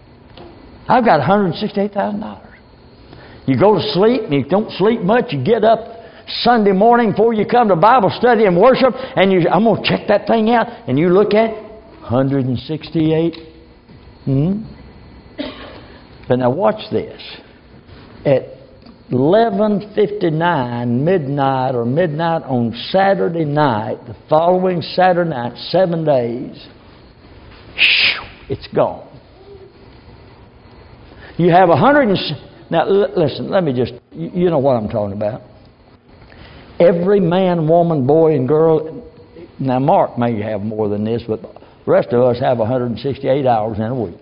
[0.88, 2.42] I've got $168,000.
[3.46, 5.32] You go to sleep and you don't sleep much.
[5.32, 5.80] You get up
[6.40, 9.88] Sunday morning before you come to Bible study and worship, and you, I'm going to
[9.88, 11.50] check that thing out, and you look at
[12.10, 13.36] 168.
[14.24, 14.62] Hmm?
[16.28, 17.22] But now watch this.
[18.26, 18.56] At
[19.10, 26.66] 11:59 midnight or midnight on Saturday night, the following Saturday night, seven days,
[28.48, 29.06] it's gone.
[31.36, 32.18] You have a hundred.
[32.68, 35.42] Now, l- listen, let me just, you know what I'm talking about.
[36.80, 39.04] Every man, woman, boy, and girl,
[39.60, 43.78] now Mark may have more than this, but the rest of us have 168 hours
[43.78, 44.18] in a week.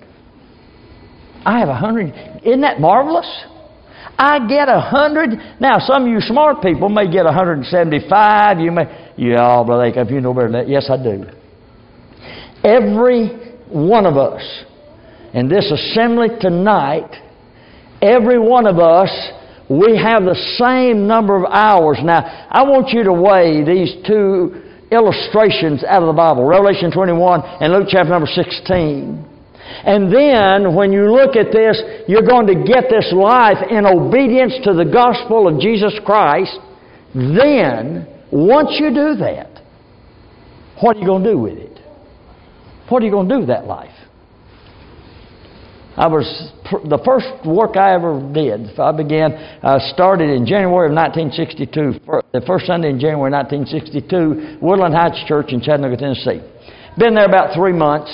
[1.47, 2.43] I have 100.
[2.45, 3.45] Isn't that marvelous?
[4.17, 5.31] I get a hundred.
[5.61, 8.61] Now, some of you smart people may get 175.
[8.61, 10.69] You may, yeah, all brother if you know better than that.
[10.69, 11.25] Yes, I do.
[12.63, 13.29] Every
[13.69, 14.43] one of us
[15.33, 17.11] in this assembly tonight
[18.05, 19.09] Every one of us,
[19.71, 21.99] we have the same number of hours.
[22.03, 24.61] Now, I want you to weigh these two
[24.93, 29.34] illustrations out of the Bible Revelation 21 and Luke chapter number 16.
[29.85, 34.55] And then, when you look at this, you're going to get this life in obedience
[34.65, 36.59] to the gospel of Jesus Christ.
[37.15, 39.63] Then, once you do that,
[40.81, 41.81] what are you going to do with it?
[42.89, 43.95] What are you going to do with that life?
[45.97, 46.27] I was
[46.91, 48.79] the first work I ever did.
[48.81, 52.03] I began uh, started in January of 1962.
[52.35, 56.43] The first Sunday in January 1962, Woodland Heights Church in Chattanooga, Tennessee.
[56.99, 58.11] Been there about three months,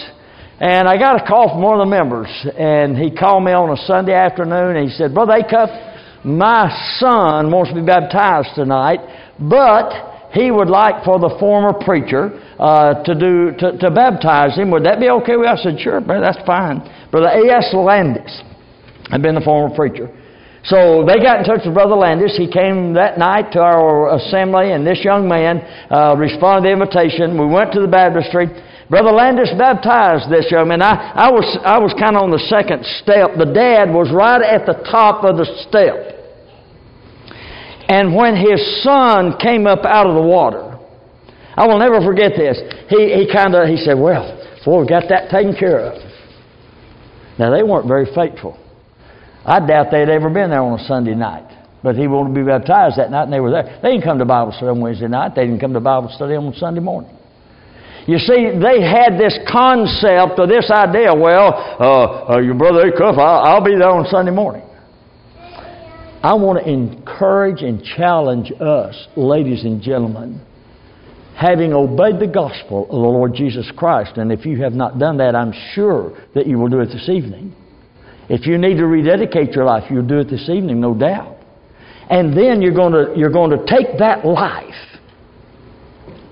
[0.61, 3.71] and I got a call from one of the members, and he called me on
[3.71, 6.69] a Sunday afternoon, and he said, "Brother Acuff, my
[6.99, 9.01] son wants to be baptized tonight,
[9.41, 9.89] but
[10.33, 14.71] he would like for the former preacher uh, to do to, to baptize him.
[14.71, 15.53] Would that be okay with you?
[15.53, 16.85] I said, sure, brother, that's fine.
[17.11, 17.73] Brother A.S.
[17.73, 18.43] Landis
[19.11, 20.13] had been the former preacher.
[20.65, 22.37] So they got in touch with Brother Landis.
[22.37, 26.83] He came that night to our assembly, and this young man uh, responded to the
[26.85, 27.41] invitation.
[27.41, 28.53] We went to the baptistry.
[28.91, 30.83] Brother Landis baptized this young man.
[30.83, 33.39] I, I was, I was kind of on the second step.
[33.39, 36.19] The dad was right at the top of the step.
[37.87, 40.77] And when his son came up out of the water,
[41.55, 42.59] I will never forget this.
[42.91, 44.27] He, he kind of he said, "Well,
[44.65, 46.03] boy, we got that taken care of."
[47.39, 48.59] Now, they weren't very faithful.
[49.47, 51.47] I doubt they'd ever been there on a Sunday night.
[51.83, 53.81] But he wanted to be baptized that night, and they were there.
[53.83, 55.35] They didn't come to Bible study on Wednesday night.
[55.35, 57.17] They didn't come to Bible study on Sunday morning.
[58.11, 61.15] You see, they had this concept or this idea.
[61.15, 64.65] Well, uh, uh, your brother Acuff, I'll, I'll be there on Sunday morning.
[66.21, 70.45] I want to encourage and challenge us, ladies and gentlemen,
[71.37, 74.17] having obeyed the gospel of the Lord Jesus Christ.
[74.17, 77.09] And if you have not done that, I'm sure that you will do it this
[77.09, 77.55] evening.
[78.29, 81.37] If you need to rededicate your life, you'll do it this evening, no doubt.
[82.11, 84.99] And then you're going to, you're going to take that life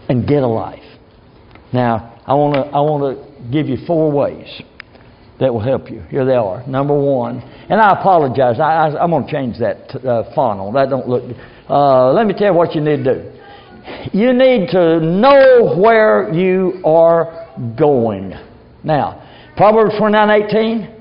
[0.08, 0.82] and get a life.
[1.72, 4.62] Now, I want to, I want to give you four ways
[5.40, 6.00] that will help you.
[6.10, 6.66] Here they are.
[6.66, 8.58] Number one, and I apologize.
[8.58, 10.74] I, I, am going to change that uh, font on.
[10.74, 11.22] That don't look.
[11.68, 13.38] Uh, let me tell you what you need to do.
[14.12, 17.46] You need to know where you are
[17.78, 18.34] going.
[18.82, 19.22] Now,
[19.56, 20.96] Proverbs 29:18.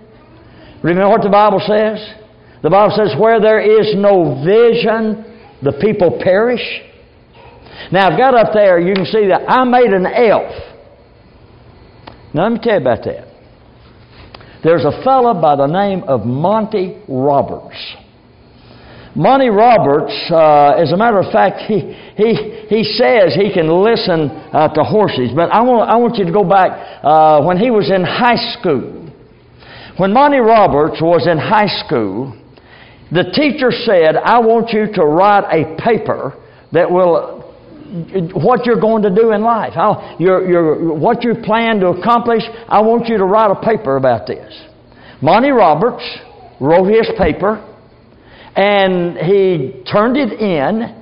[0.84, 2.14] Remember what the Bible says?
[2.62, 5.26] The Bible says, "Where there is no vision,
[5.64, 6.84] the people perish."
[7.92, 8.80] Now, I've got up there.
[8.80, 10.52] You can see that I made an elf.
[12.34, 13.28] Now, let me tell you about that.
[14.64, 17.78] There's a fellow by the name of Monty Roberts.
[19.16, 21.80] Monty Roberts, uh, as a matter of fact, he,
[22.16, 25.32] he, he says he can listen uh, to horses.
[25.36, 28.38] But I want, I want you to go back uh, when he was in high
[28.60, 29.10] school.
[29.98, 32.38] When Monty Roberts was in high school,
[33.12, 36.38] the teacher said, I want you to write a paper
[36.72, 37.37] that will
[38.34, 42.44] what you're going to do in life, how your, what you plan to accomplish.
[42.68, 44.54] I want you to write a paper about this.
[45.22, 46.04] Monty Roberts
[46.60, 47.64] wrote his paper,
[48.56, 50.94] and he turned it in.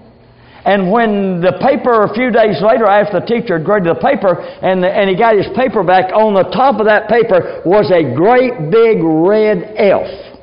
[0.65, 4.41] And when the paper, a few days later, after the teacher had graded the paper,
[4.41, 7.91] and, the, and he got his paper back, on the top of that paper was
[7.93, 10.34] a great big red elf.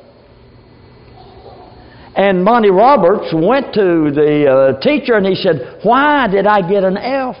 [2.15, 6.83] And Monty Roberts went to the uh, teacher and he said, Why did I get
[6.83, 7.35] an F?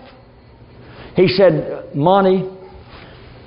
[1.15, 2.39] He said, Monty,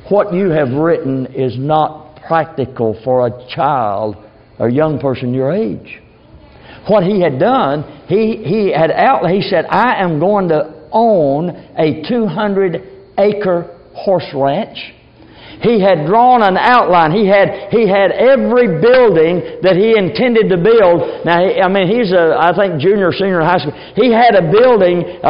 [0.08, 4.16] what you have written is not practical for a child
[4.58, 6.00] or young person your age.
[6.88, 11.50] What he had done, he, he had out, he said, I am going to own
[11.76, 14.78] a 200 acre horse ranch
[15.62, 17.12] he had drawn an outline.
[17.12, 21.24] He had, he had every building that he intended to build.
[21.24, 23.76] Now, I mean, he's a, I think, junior, senior in high school.
[23.96, 25.28] He had a building uh,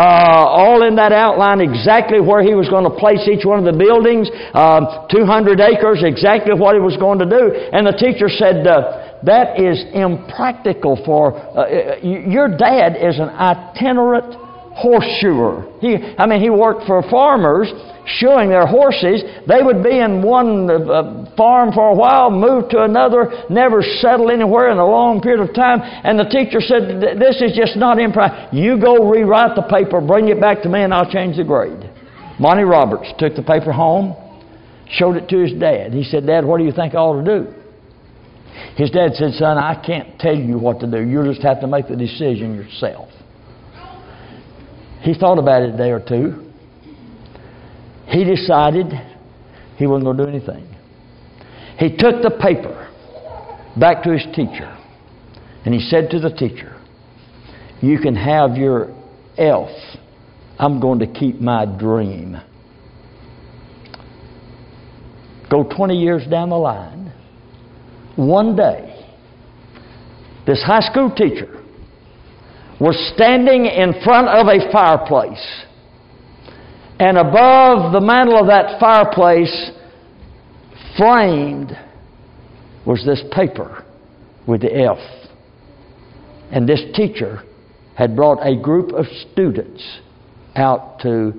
[0.50, 3.76] all in that outline, exactly where he was going to place each one of the
[3.76, 7.54] buildings, uh, 200 acres, exactly what he was going to do.
[7.72, 14.45] And the teacher said, uh, that is impractical for, uh, your dad is an itinerant
[14.76, 15.80] horseshoer.
[15.80, 17.72] He, I mean, he worked for farmers
[18.06, 19.24] shoeing their horses.
[19.48, 24.30] They would be in one uh, farm for a while, move to another, never settle
[24.30, 25.80] anywhere in a long period of time.
[25.82, 28.48] And the teacher said, This is just not improper.
[28.52, 31.90] You go rewrite the paper, bring it back to me, and I'll change the grade.
[32.38, 34.14] Monty Roberts took the paper home,
[34.90, 35.92] showed it to his dad.
[35.92, 37.54] He said, Dad, what do you think I ought to do?
[38.76, 41.00] His dad said, Son, I can't tell you what to do.
[41.00, 43.08] You'll just have to make the decision yourself.
[45.06, 46.50] He thought about it a day or two.
[48.08, 48.86] He decided
[49.76, 50.66] he wasn't going to do anything.
[51.78, 52.92] He took the paper
[53.78, 54.76] back to his teacher
[55.64, 56.76] and he said to the teacher,
[57.80, 58.92] You can have your
[59.38, 59.70] elf.
[60.58, 62.38] I'm going to keep my dream.
[65.48, 67.12] Go 20 years down the line.
[68.16, 69.06] One day,
[70.48, 71.62] this high school teacher
[72.80, 75.64] was standing in front of a fireplace
[76.98, 79.70] and above the mantle of that fireplace,
[80.96, 81.76] framed,
[82.86, 83.84] was this paper
[84.46, 84.98] with the F.
[86.50, 87.42] And this teacher
[87.96, 89.82] had brought a group of students
[90.54, 91.32] out to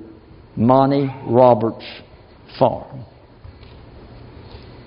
[0.54, 1.84] Monty Roberts'
[2.58, 3.04] farm.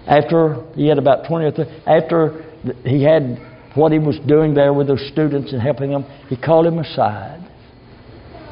[0.08, 2.46] After he had about 20 or 30, after
[2.86, 3.40] he had
[3.76, 7.48] what he was doing there with those students and helping them, he called him aside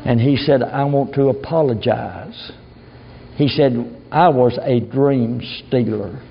[0.05, 2.51] and he said, I want to apologize.
[3.35, 3.73] He said,
[4.11, 6.21] I was a dream stealer.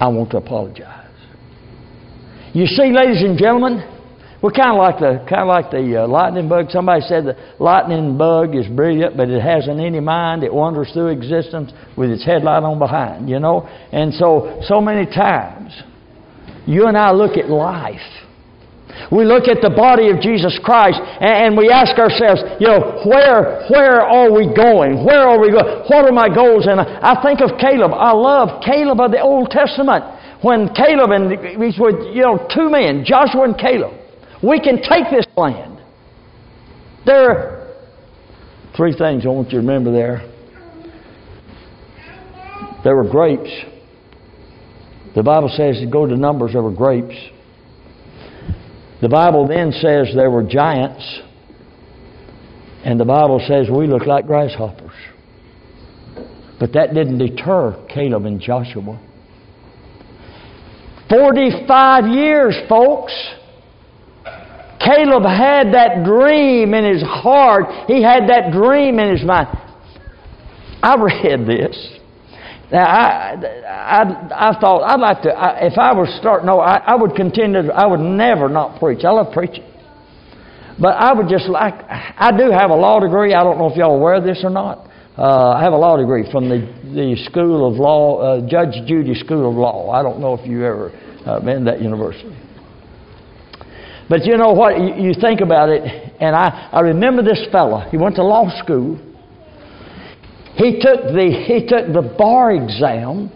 [0.00, 1.00] I want to apologize.
[2.52, 3.90] You see, ladies and gentlemen,
[4.42, 6.66] we're kind of like the kind of like the uh, lightning bug.
[6.70, 10.44] Somebody said the lightning bug is brilliant, but it hasn't any mind.
[10.44, 13.28] It wanders through existence with its headlight on behind.
[13.28, 15.72] You know, and so so many times,
[16.66, 18.24] you and I look at life
[19.10, 23.66] we look at the body of Jesus Christ and we ask ourselves, you know, where,
[23.68, 25.04] where are we going?
[25.04, 25.84] Where are we going?
[25.86, 26.66] What are my goals?
[26.66, 27.92] And I think of Caleb.
[27.92, 30.04] I love Caleb of the Old Testament.
[30.42, 31.30] When Caleb and
[31.62, 33.92] he's with, you know, two men, Joshua and Caleb.
[34.42, 35.80] We can take this land.
[37.06, 37.74] There are
[38.76, 40.30] three things I want you to remember there.
[42.84, 43.50] There were grapes.
[45.14, 47.14] The Bible says, to go to Numbers, there were grapes.
[49.00, 51.20] The Bible then says there were giants,
[52.84, 54.92] and the Bible says we look like grasshoppers.
[56.58, 59.00] But that didn't deter Caleb and Joshua.
[61.10, 63.12] 45 years, folks.
[64.80, 67.66] Caleb had that dream in his heart.
[67.86, 69.48] He had that dream in his mind.
[70.82, 72.00] I read this.
[72.74, 73.36] Now, I,
[73.70, 77.14] I, I thought I'd like to, I, if I was starting, no, I, I would
[77.14, 79.04] continue, I would never not preach.
[79.04, 79.62] I love preaching.
[80.80, 83.32] But I would just like, I do have a law degree.
[83.32, 84.90] I don't know if y'all are aware of this or not.
[85.16, 89.14] Uh, I have a law degree from the, the School of Law, uh, Judge Judy
[89.14, 89.92] School of Law.
[89.92, 90.90] I don't know if you ever
[91.24, 92.36] uh, been to that university.
[94.08, 94.80] But you know what?
[94.80, 95.80] You, you think about it,
[96.20, 97.88] and I, I remember this fella.
[97.92, 98.98] He went to law school
[100.56, 103.30] he took the, he took the bar exam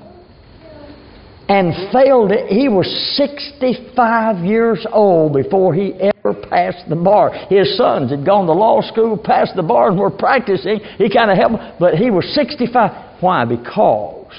[1.49, 2.49] and failed it.
[2.49, 7.33] He was 65 years old before he ever passed the bar.
[7.49, 10.79] His sons had gone to law school, passed the bar, and were practicing.
[10.99, 13.23] He kind of helped, but he was 65.
[13.23, 13.45] Why?
[13.47, 14.33] Because,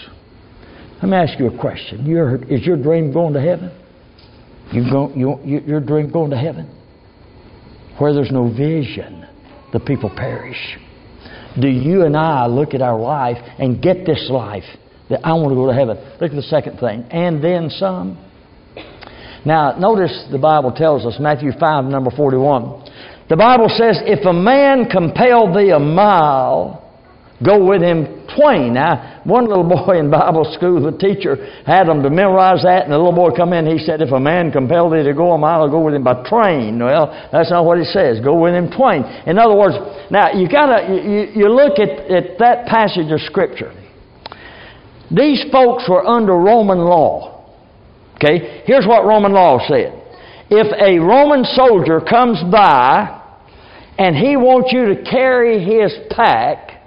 [1.02, 2.06] let me ask you a question.
[2.06, 3.72] Your, is your dream going to heaven?
[4.72, 6.76] You go, you, you're dream going to heaven.
[7.98, 9.28] Where there's no vision,
[9.74, 10.78] the people perish.
[11.60, 14.64] Do you and I look at our life and get this life
[15.10, 15.98] that I want to go to heaven?
[16.20, 17.04] Look at the second thing.
[17.12, 18.18] And then some.
[19.46, 22.92] Now, notice the Bible tells us, Matthew 5, number 41.
[23.30, 26.89] The Bible says, If a man compel thee a mile,
[27.44, 28.74] go with him twain.
[28.74, 31.36] Now, one little boy in Bible school, the teacher
[31.66, 34.20] had them to memorize that, and the little boy come in, he said, If a
[34.20, 36.80] man compel thee to go a mile, go with him by train.
[36.80, 38.20] Well, that's not what it says.
[38.24, 39.04] Go with him twain.
[39.26, 39.76] In other words,
[40.12, 43.74] now you gotta you, you look at, at that passage of Scripture.
[45.12, 47.46] These folks were under Roman law.
[48.16, 49.96] Okay, here's what Roman law said.
[50.52, 53.22] If a Roman soldier comes by
[53.98, 56.79] and he wants you to carry his pack,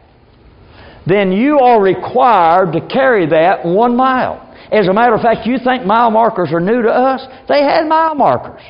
[1.06, 4.48] then you are required to carry that one mile.
[4.70, 7.20] As a matter of fact, you think mile markers are new to us?
[7.48, 8.62] They had mile markers.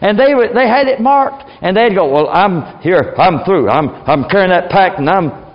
[0.00, 1.44] And they, they had it marked.
[1.62, 3.68] And they'd go, Well, I'm here, I'm through.
[3.68, 5.46] I'm, I'm carrying that pack and I'm.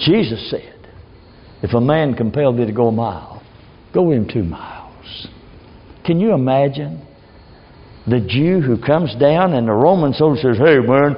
[0.00, 0.88] Jesus said,
[1.62, 3.34] If a man compelled thee to go a mile,
[3.94, 5.28] Go with him two miles.
[6.04, 7.06] Can you imagine
[8.06, 11.14] the Jew who comes down and the Roman soldier says, Hey, man,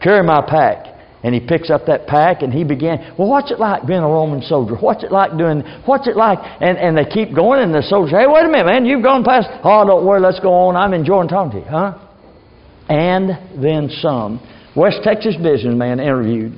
[0.00, 0.86] carry my pack.
[1.22, 4.08] And he picks up that pack and he began, Well, what's it like being a
[4.08, 4.76] Roman soldier?
[4.76, 6.38] What's it like doing, what's it like?
[6.60, 9.22] And, and they keep going and the soldier, Hey, wait a minute, man, you've gone
[9.22, 9.48] past.
[9.62, 10.76] Oh, don't worry, let's go on.
[10.76, 11.98] I'm enjoying talking to you, huh?
[12.88, 14.40] And then some.
[14.74, 16.54] West Texas businessman interviewed.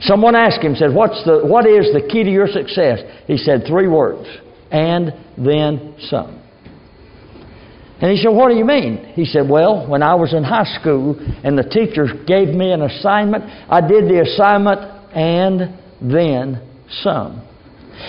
[0.00, 3.00] Someone asked him, said, What's the, What is the key to your success?
[3.26, 4.28] He said three words,
[4.70, 6.43] and then some.
[8.00, 9.12] And he said, What do you mean?
[9.14, 12.82] He said, Well, when I was in high school and the teachers gave me an
[12.82, 14.80] assignment, I did the assignment
[15.14, 16.60] and then
[17.02, 17.40] some.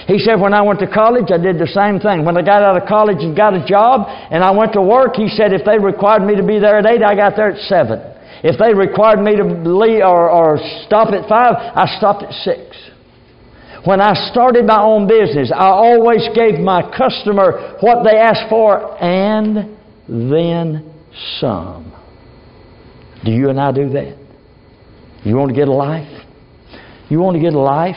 [0.07, 2.25] He said, When I went to college, I did the same thing.
[2.25, 5.15] When I got out of college and got a job and I went to work,
[5.15, 7.61] he said, If they required me to be there at 8, I got there at
[7.69, 8.15] 7.
[8.43, 12.77] If they required me to leave or, or stop at five, I stopped at six.
[13.85, 19.01] When I started my own business, I always gave my customer what they asked for
[19.01, 19.74] and
[20.07, 20.93] then
[21.39, 21.93] some.
[23.23, 24.17] Do you and I do that?
[25.23, 26.25] You want to get a life?
[27.09, 27.95] You want to get a life?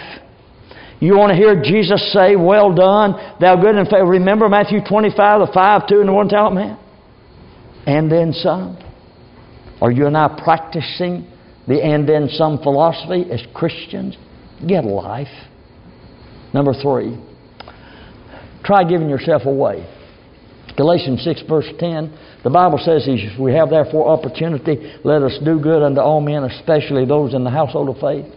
[1.01, 4.07] You want to hear Jesus say, Well done, thou good and faithful.
[4.07, 6.79] Remember Matthew 25, the 5, 2, and the 1 talent man?
[7.87, 8.79] And then some.
[9.81, 11.27] Are you and I practicing
[11.67, 14.17] the and then some philosophy as Christians?
[14.67, 15.29] Get a life.
[16.53, 17.17] Number three,
[18.65, 19.87] try giving yourself away.
[20.79, 23.05] Galatians 6, verse 10, the Bible says,
[23.37, 27.51] We have therefore opportunity, let us do good unto all men, especially those in the
[27.51, 28.33] household of faith.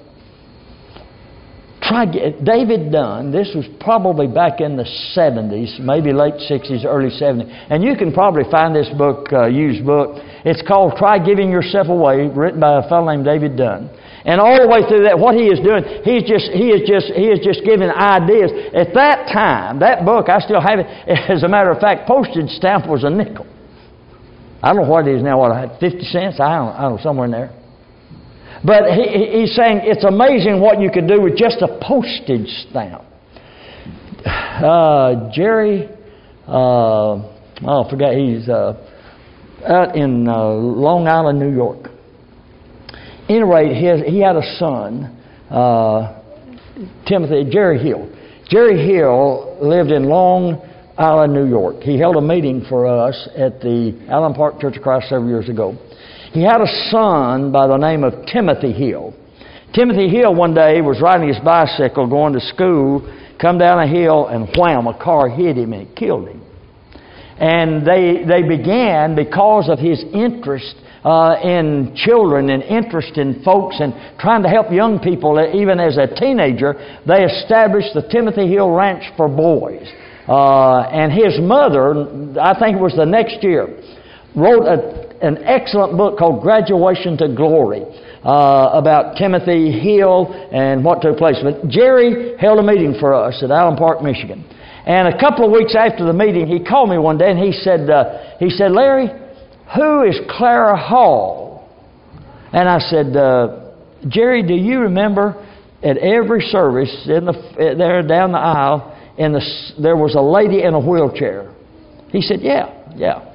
[1.92, 7.52] Try David Dunn, this was probably back in the 70s, maybe late 60s, early 70s.
[7.68, 10.16] And you can probably find this book, uh, used book.
[10.48, 13.92] It's called Try Giving Yourself Away, written by a fellow named David Dunn.
[14.24, 17.12] And all the way through that, what he is doing, he's just, he is just,
[17.12, 18.56] he is just giving ideas.
[18.72, 20.88] At that time, that book, I still have it.
[21.28, 23.44] As a matter of fact, postage stamp was a nickel.
[24.64, 26.39] I don't know what it is now, what, 50 cents?
[26.39, 27.61] I don't, I don't know, somewhere in there.
[28.64, 33.03] But he, he's saying it's amazing what you can do with just a postage stamp.
[34.26, 35.89] Uh, Jerry,
[36.47, 37.26] uh, oh,
[37.66, 38.74] I he's uh,
[39.66, 41.89] out in uh, Long Island, New York.
[43.30, 45.18] Anyway, his, he had a son,
[45.49, 46.22] uh,
[47.07, 48.12] Timothy, Jerry Hill.
[48.49, 50.62] Jerry Hill lived in Long
[50.97, 51.82] Island, New York.
[51.82, 55.49] He held a meeting for us at the Allen Park Church of Christ several years
[55.49, 55.78] ago.
[56.32, 59.13] He had a son by the name of Timothy Hill.
[59.73, 63.01] Timothy Hill one day was riding his bicycle going to school,
[63.39, 66.41] come down a hill, and wham, a car hit him and it killed him.
[67.38, 73.77] And they, they began, because of his interest uh, in children and interest in folks
[73.82, 76.75] and trying to help young people, even as a teenager,
[77.05, 79.88] they established the Timothy Hill Ranch for Boys.
[80.29, 82.07] Uh, and his mother,
[82.39, 83.67] I think it was the next year,
[84.34, 87.84] wrote a an excellent book called Graduation to Glory
[88.24, 91.38] uh, about Timothy Hill and what took place.
[91.43, 94.43] But Jerry held a meeting for us at Allen Park, Michigan.
[94.86, 97.51] And a couple of weeks after the meeting, he called me one day and he
[97.51, 99.07] said, uh, he said, Larry,
[99.76, 101.69] who is Clara Hall?
[102.51, 103.72] And I said, uh,
[104.07, 105.47] Jerry, do you remember
[105.84, 107.34] at every service in the,
[107.78, 109.41] there down the aisle, in the,
[109.82, 111.53] there was a lady in a wheelchair?
[112.09, 113.34] He said, Yeah, yeah.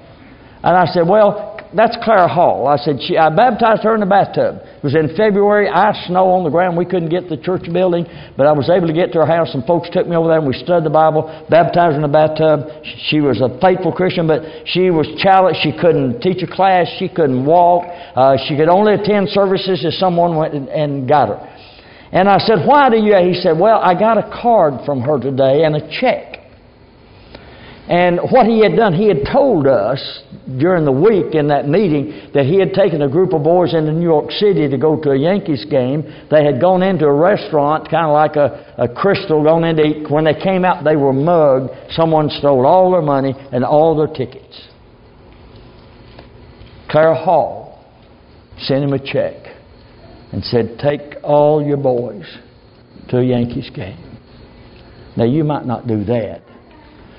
[0.62, 2.68] And I said, Well, that's Clara Hall.
[2.68, 4.60] I said, she, I baptized her in the bathtub.
[4.62, 6.76] It was in February, ice, snow on the ground.
[6.76, 8.06] We couldn't get the church building,
[8.36, 10.38] but I was able to get to her house, and folks took me over there,
[10.38, 12.68] and we studied the Bible, baptized her in the bathtub.
[13.08, 15.60] She was a faithful Christian, but she was challenged.
[15.62, 16.86] She couldn't teach a class.
[16.98, 17.88] She couldn't walk.
[18.14, 21.40] Uh, she could only attend services if someone went and, and got her.
[22.12, 23.16] And I said, Why do you?
[23.16, 26.35] He said, Well, I got a card from her today and a check.
[27.88, 30.00] And what he had done, he had told us
[30.58, 33.92] during the week in that meeting that he had taken a group of boys into
[33.92, 36.02] New York City to go to a Yankees game.
[36.28, 40.10] They had gone into a restaurant, kind of like a, a Krystal, gone into eat.
[40.10, 41.70] When they came out, they were mugged.
[41.92, 44.60] Someone stole all their money and all their tickets.
[46.90, 47.84] Clara Hall
[48.58, 49.34] sent him a check
[50.32, 52.26] and said, Take all your boys
[53.10, 54.18] to a Yankees game.
[55.16, 56.42] Now, you might not do that.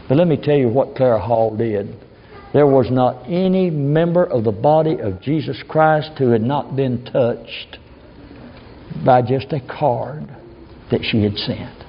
[0.07, 1.93] But let me tell you what Clara Hall did.
[2.53, 7.03] There was not any member of the body of Jesus Christ who had not been
[7.05, 7.77] touched
[9.05, 10.23] by just a card
[10.91, 11.83] that she had sent.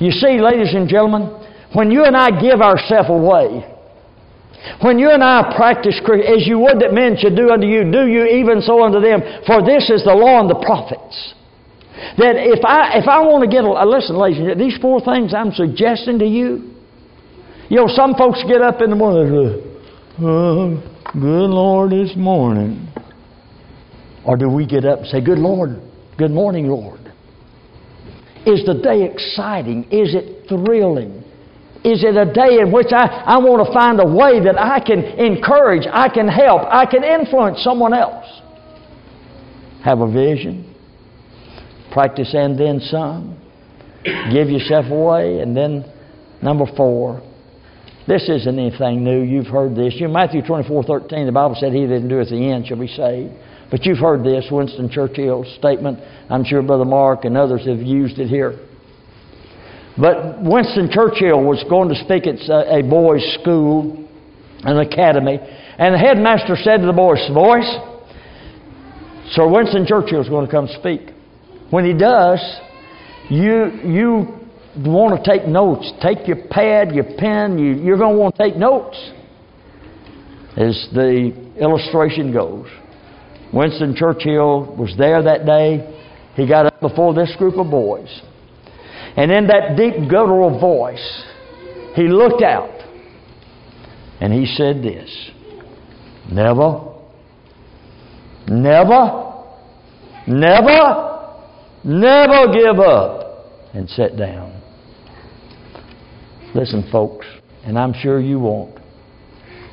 [0.00, 1.28] You see, ladies and gentlemen,
[1.74, 3.66] when you and I give ourselves away,
[4.80, 8.06] when you and I practice, as you would that men should do unto you, do
[8.06, 11.34] you even so unto them, for this is the law and the prophets.
[12.18, 15.00] That if I, if I want to get, a, listen, ladies and gentlemen, these four
[15.00, 16.71] things I'm suggesting to you,
[17.72, 22.14] you know, some folks get up in the morning and say, oh, good Lord, it's
[22.14, 22.86] morning.
[24.26, 25.80] Or do we get up and say, Good Lord,
[26.18, 27.00] good morning, Lord?
[28.44, 29.84] Is the day exciting?
[29.84, 31.24] Is it thrilling?
[31.82, 34.78] Is it a day in which I, I want to find a way that I
[34.78, 38.26] can encourage, I can help, I can influence someone else?
[39.82, 40.74] Have a vision,
[41.90, 43.40] practice and then some,
[44.30, 45.90] give yourself away, and then
[46.42, 47.22] number four,
[48.06, 49.22] this isn't anything new.
[49.22, 49.94] You've heard this.
[49.96, 53.32] You Matthew 24, 13, the Bible said, He that endureth the end shall be saved.
[53.70, 55.98] But you've heard this, Winston Churchill's statement.
[56.28, 58.58] I'm sure Brother Mark and others have used it here.
[59.96, 64.08] But Winston Churchill was going to speak at a boys' school,
[64.62, 65.38] an academy,
[65.78, 67.64] and the headmaster said to the boys, Boys,
[69.32, 71.10] Sir Winston Churchill is going to come speak.
[71.70, 72.40] When he does,
[73.30, 74.41] you, you
[74.76, 78.42] want to take notes, take your pad, your pen, you, you're going to want to
[78.42, 78.96] take notes.
[80.56, 82.66] As the illustration goes,
[83.52, 85.98] Winston Churchill was there that day.
[86.34, 88.22] He got up before this group of boys.
[89.16, 91.24] And in that deep guttural voice,
[91.94, 92.70] he looked out
[94.20, 95.30] and he said this
[96.30, 96.94] Never,
[98.46, 99.44] never,
[100.26, 101.34] never,
[101.84, 103.22] never give up
[103.74, 104.51] and sit down.
[106.54, 107.26] Listen, folks,
[107.64, 108.78] and I'm sure you won't.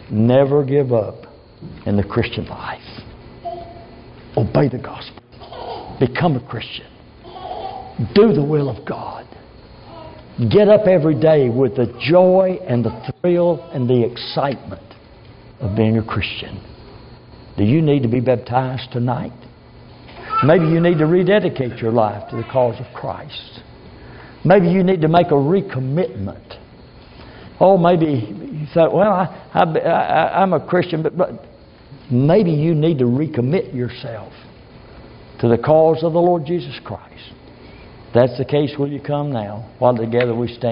[0.10, 1.26] Never give up
[1.86, 2.80] in the Christian life.
[4.38, 5.98] Obey the gospel.
[6.00, 6.88] Become a Christian.
[8.16, 9.28] Do the will of God.
[10.50, 14.82] Get up every day with the joy and the thrill and the excitement
[15.60, 16.64] of being a Christian.
[17.58, 19.34] Do you need to be baptized tonight?
[20.46, 23.60] Maybe you need to rededicate your life to the cause of Christ.
[24.46, 26.58] Maybe you need to make a recommitment
[27.60, 31.32] Oh, maybe you thought, well, I, I, I, I'm a Christian, but, but
[32.10, 34.32] maybe you need to recommit yourself
[35.42, 37.34] to the cause of the Lord Jesus Christ.
[38.08, 40.68] If that's the case, will you come now while together we stand?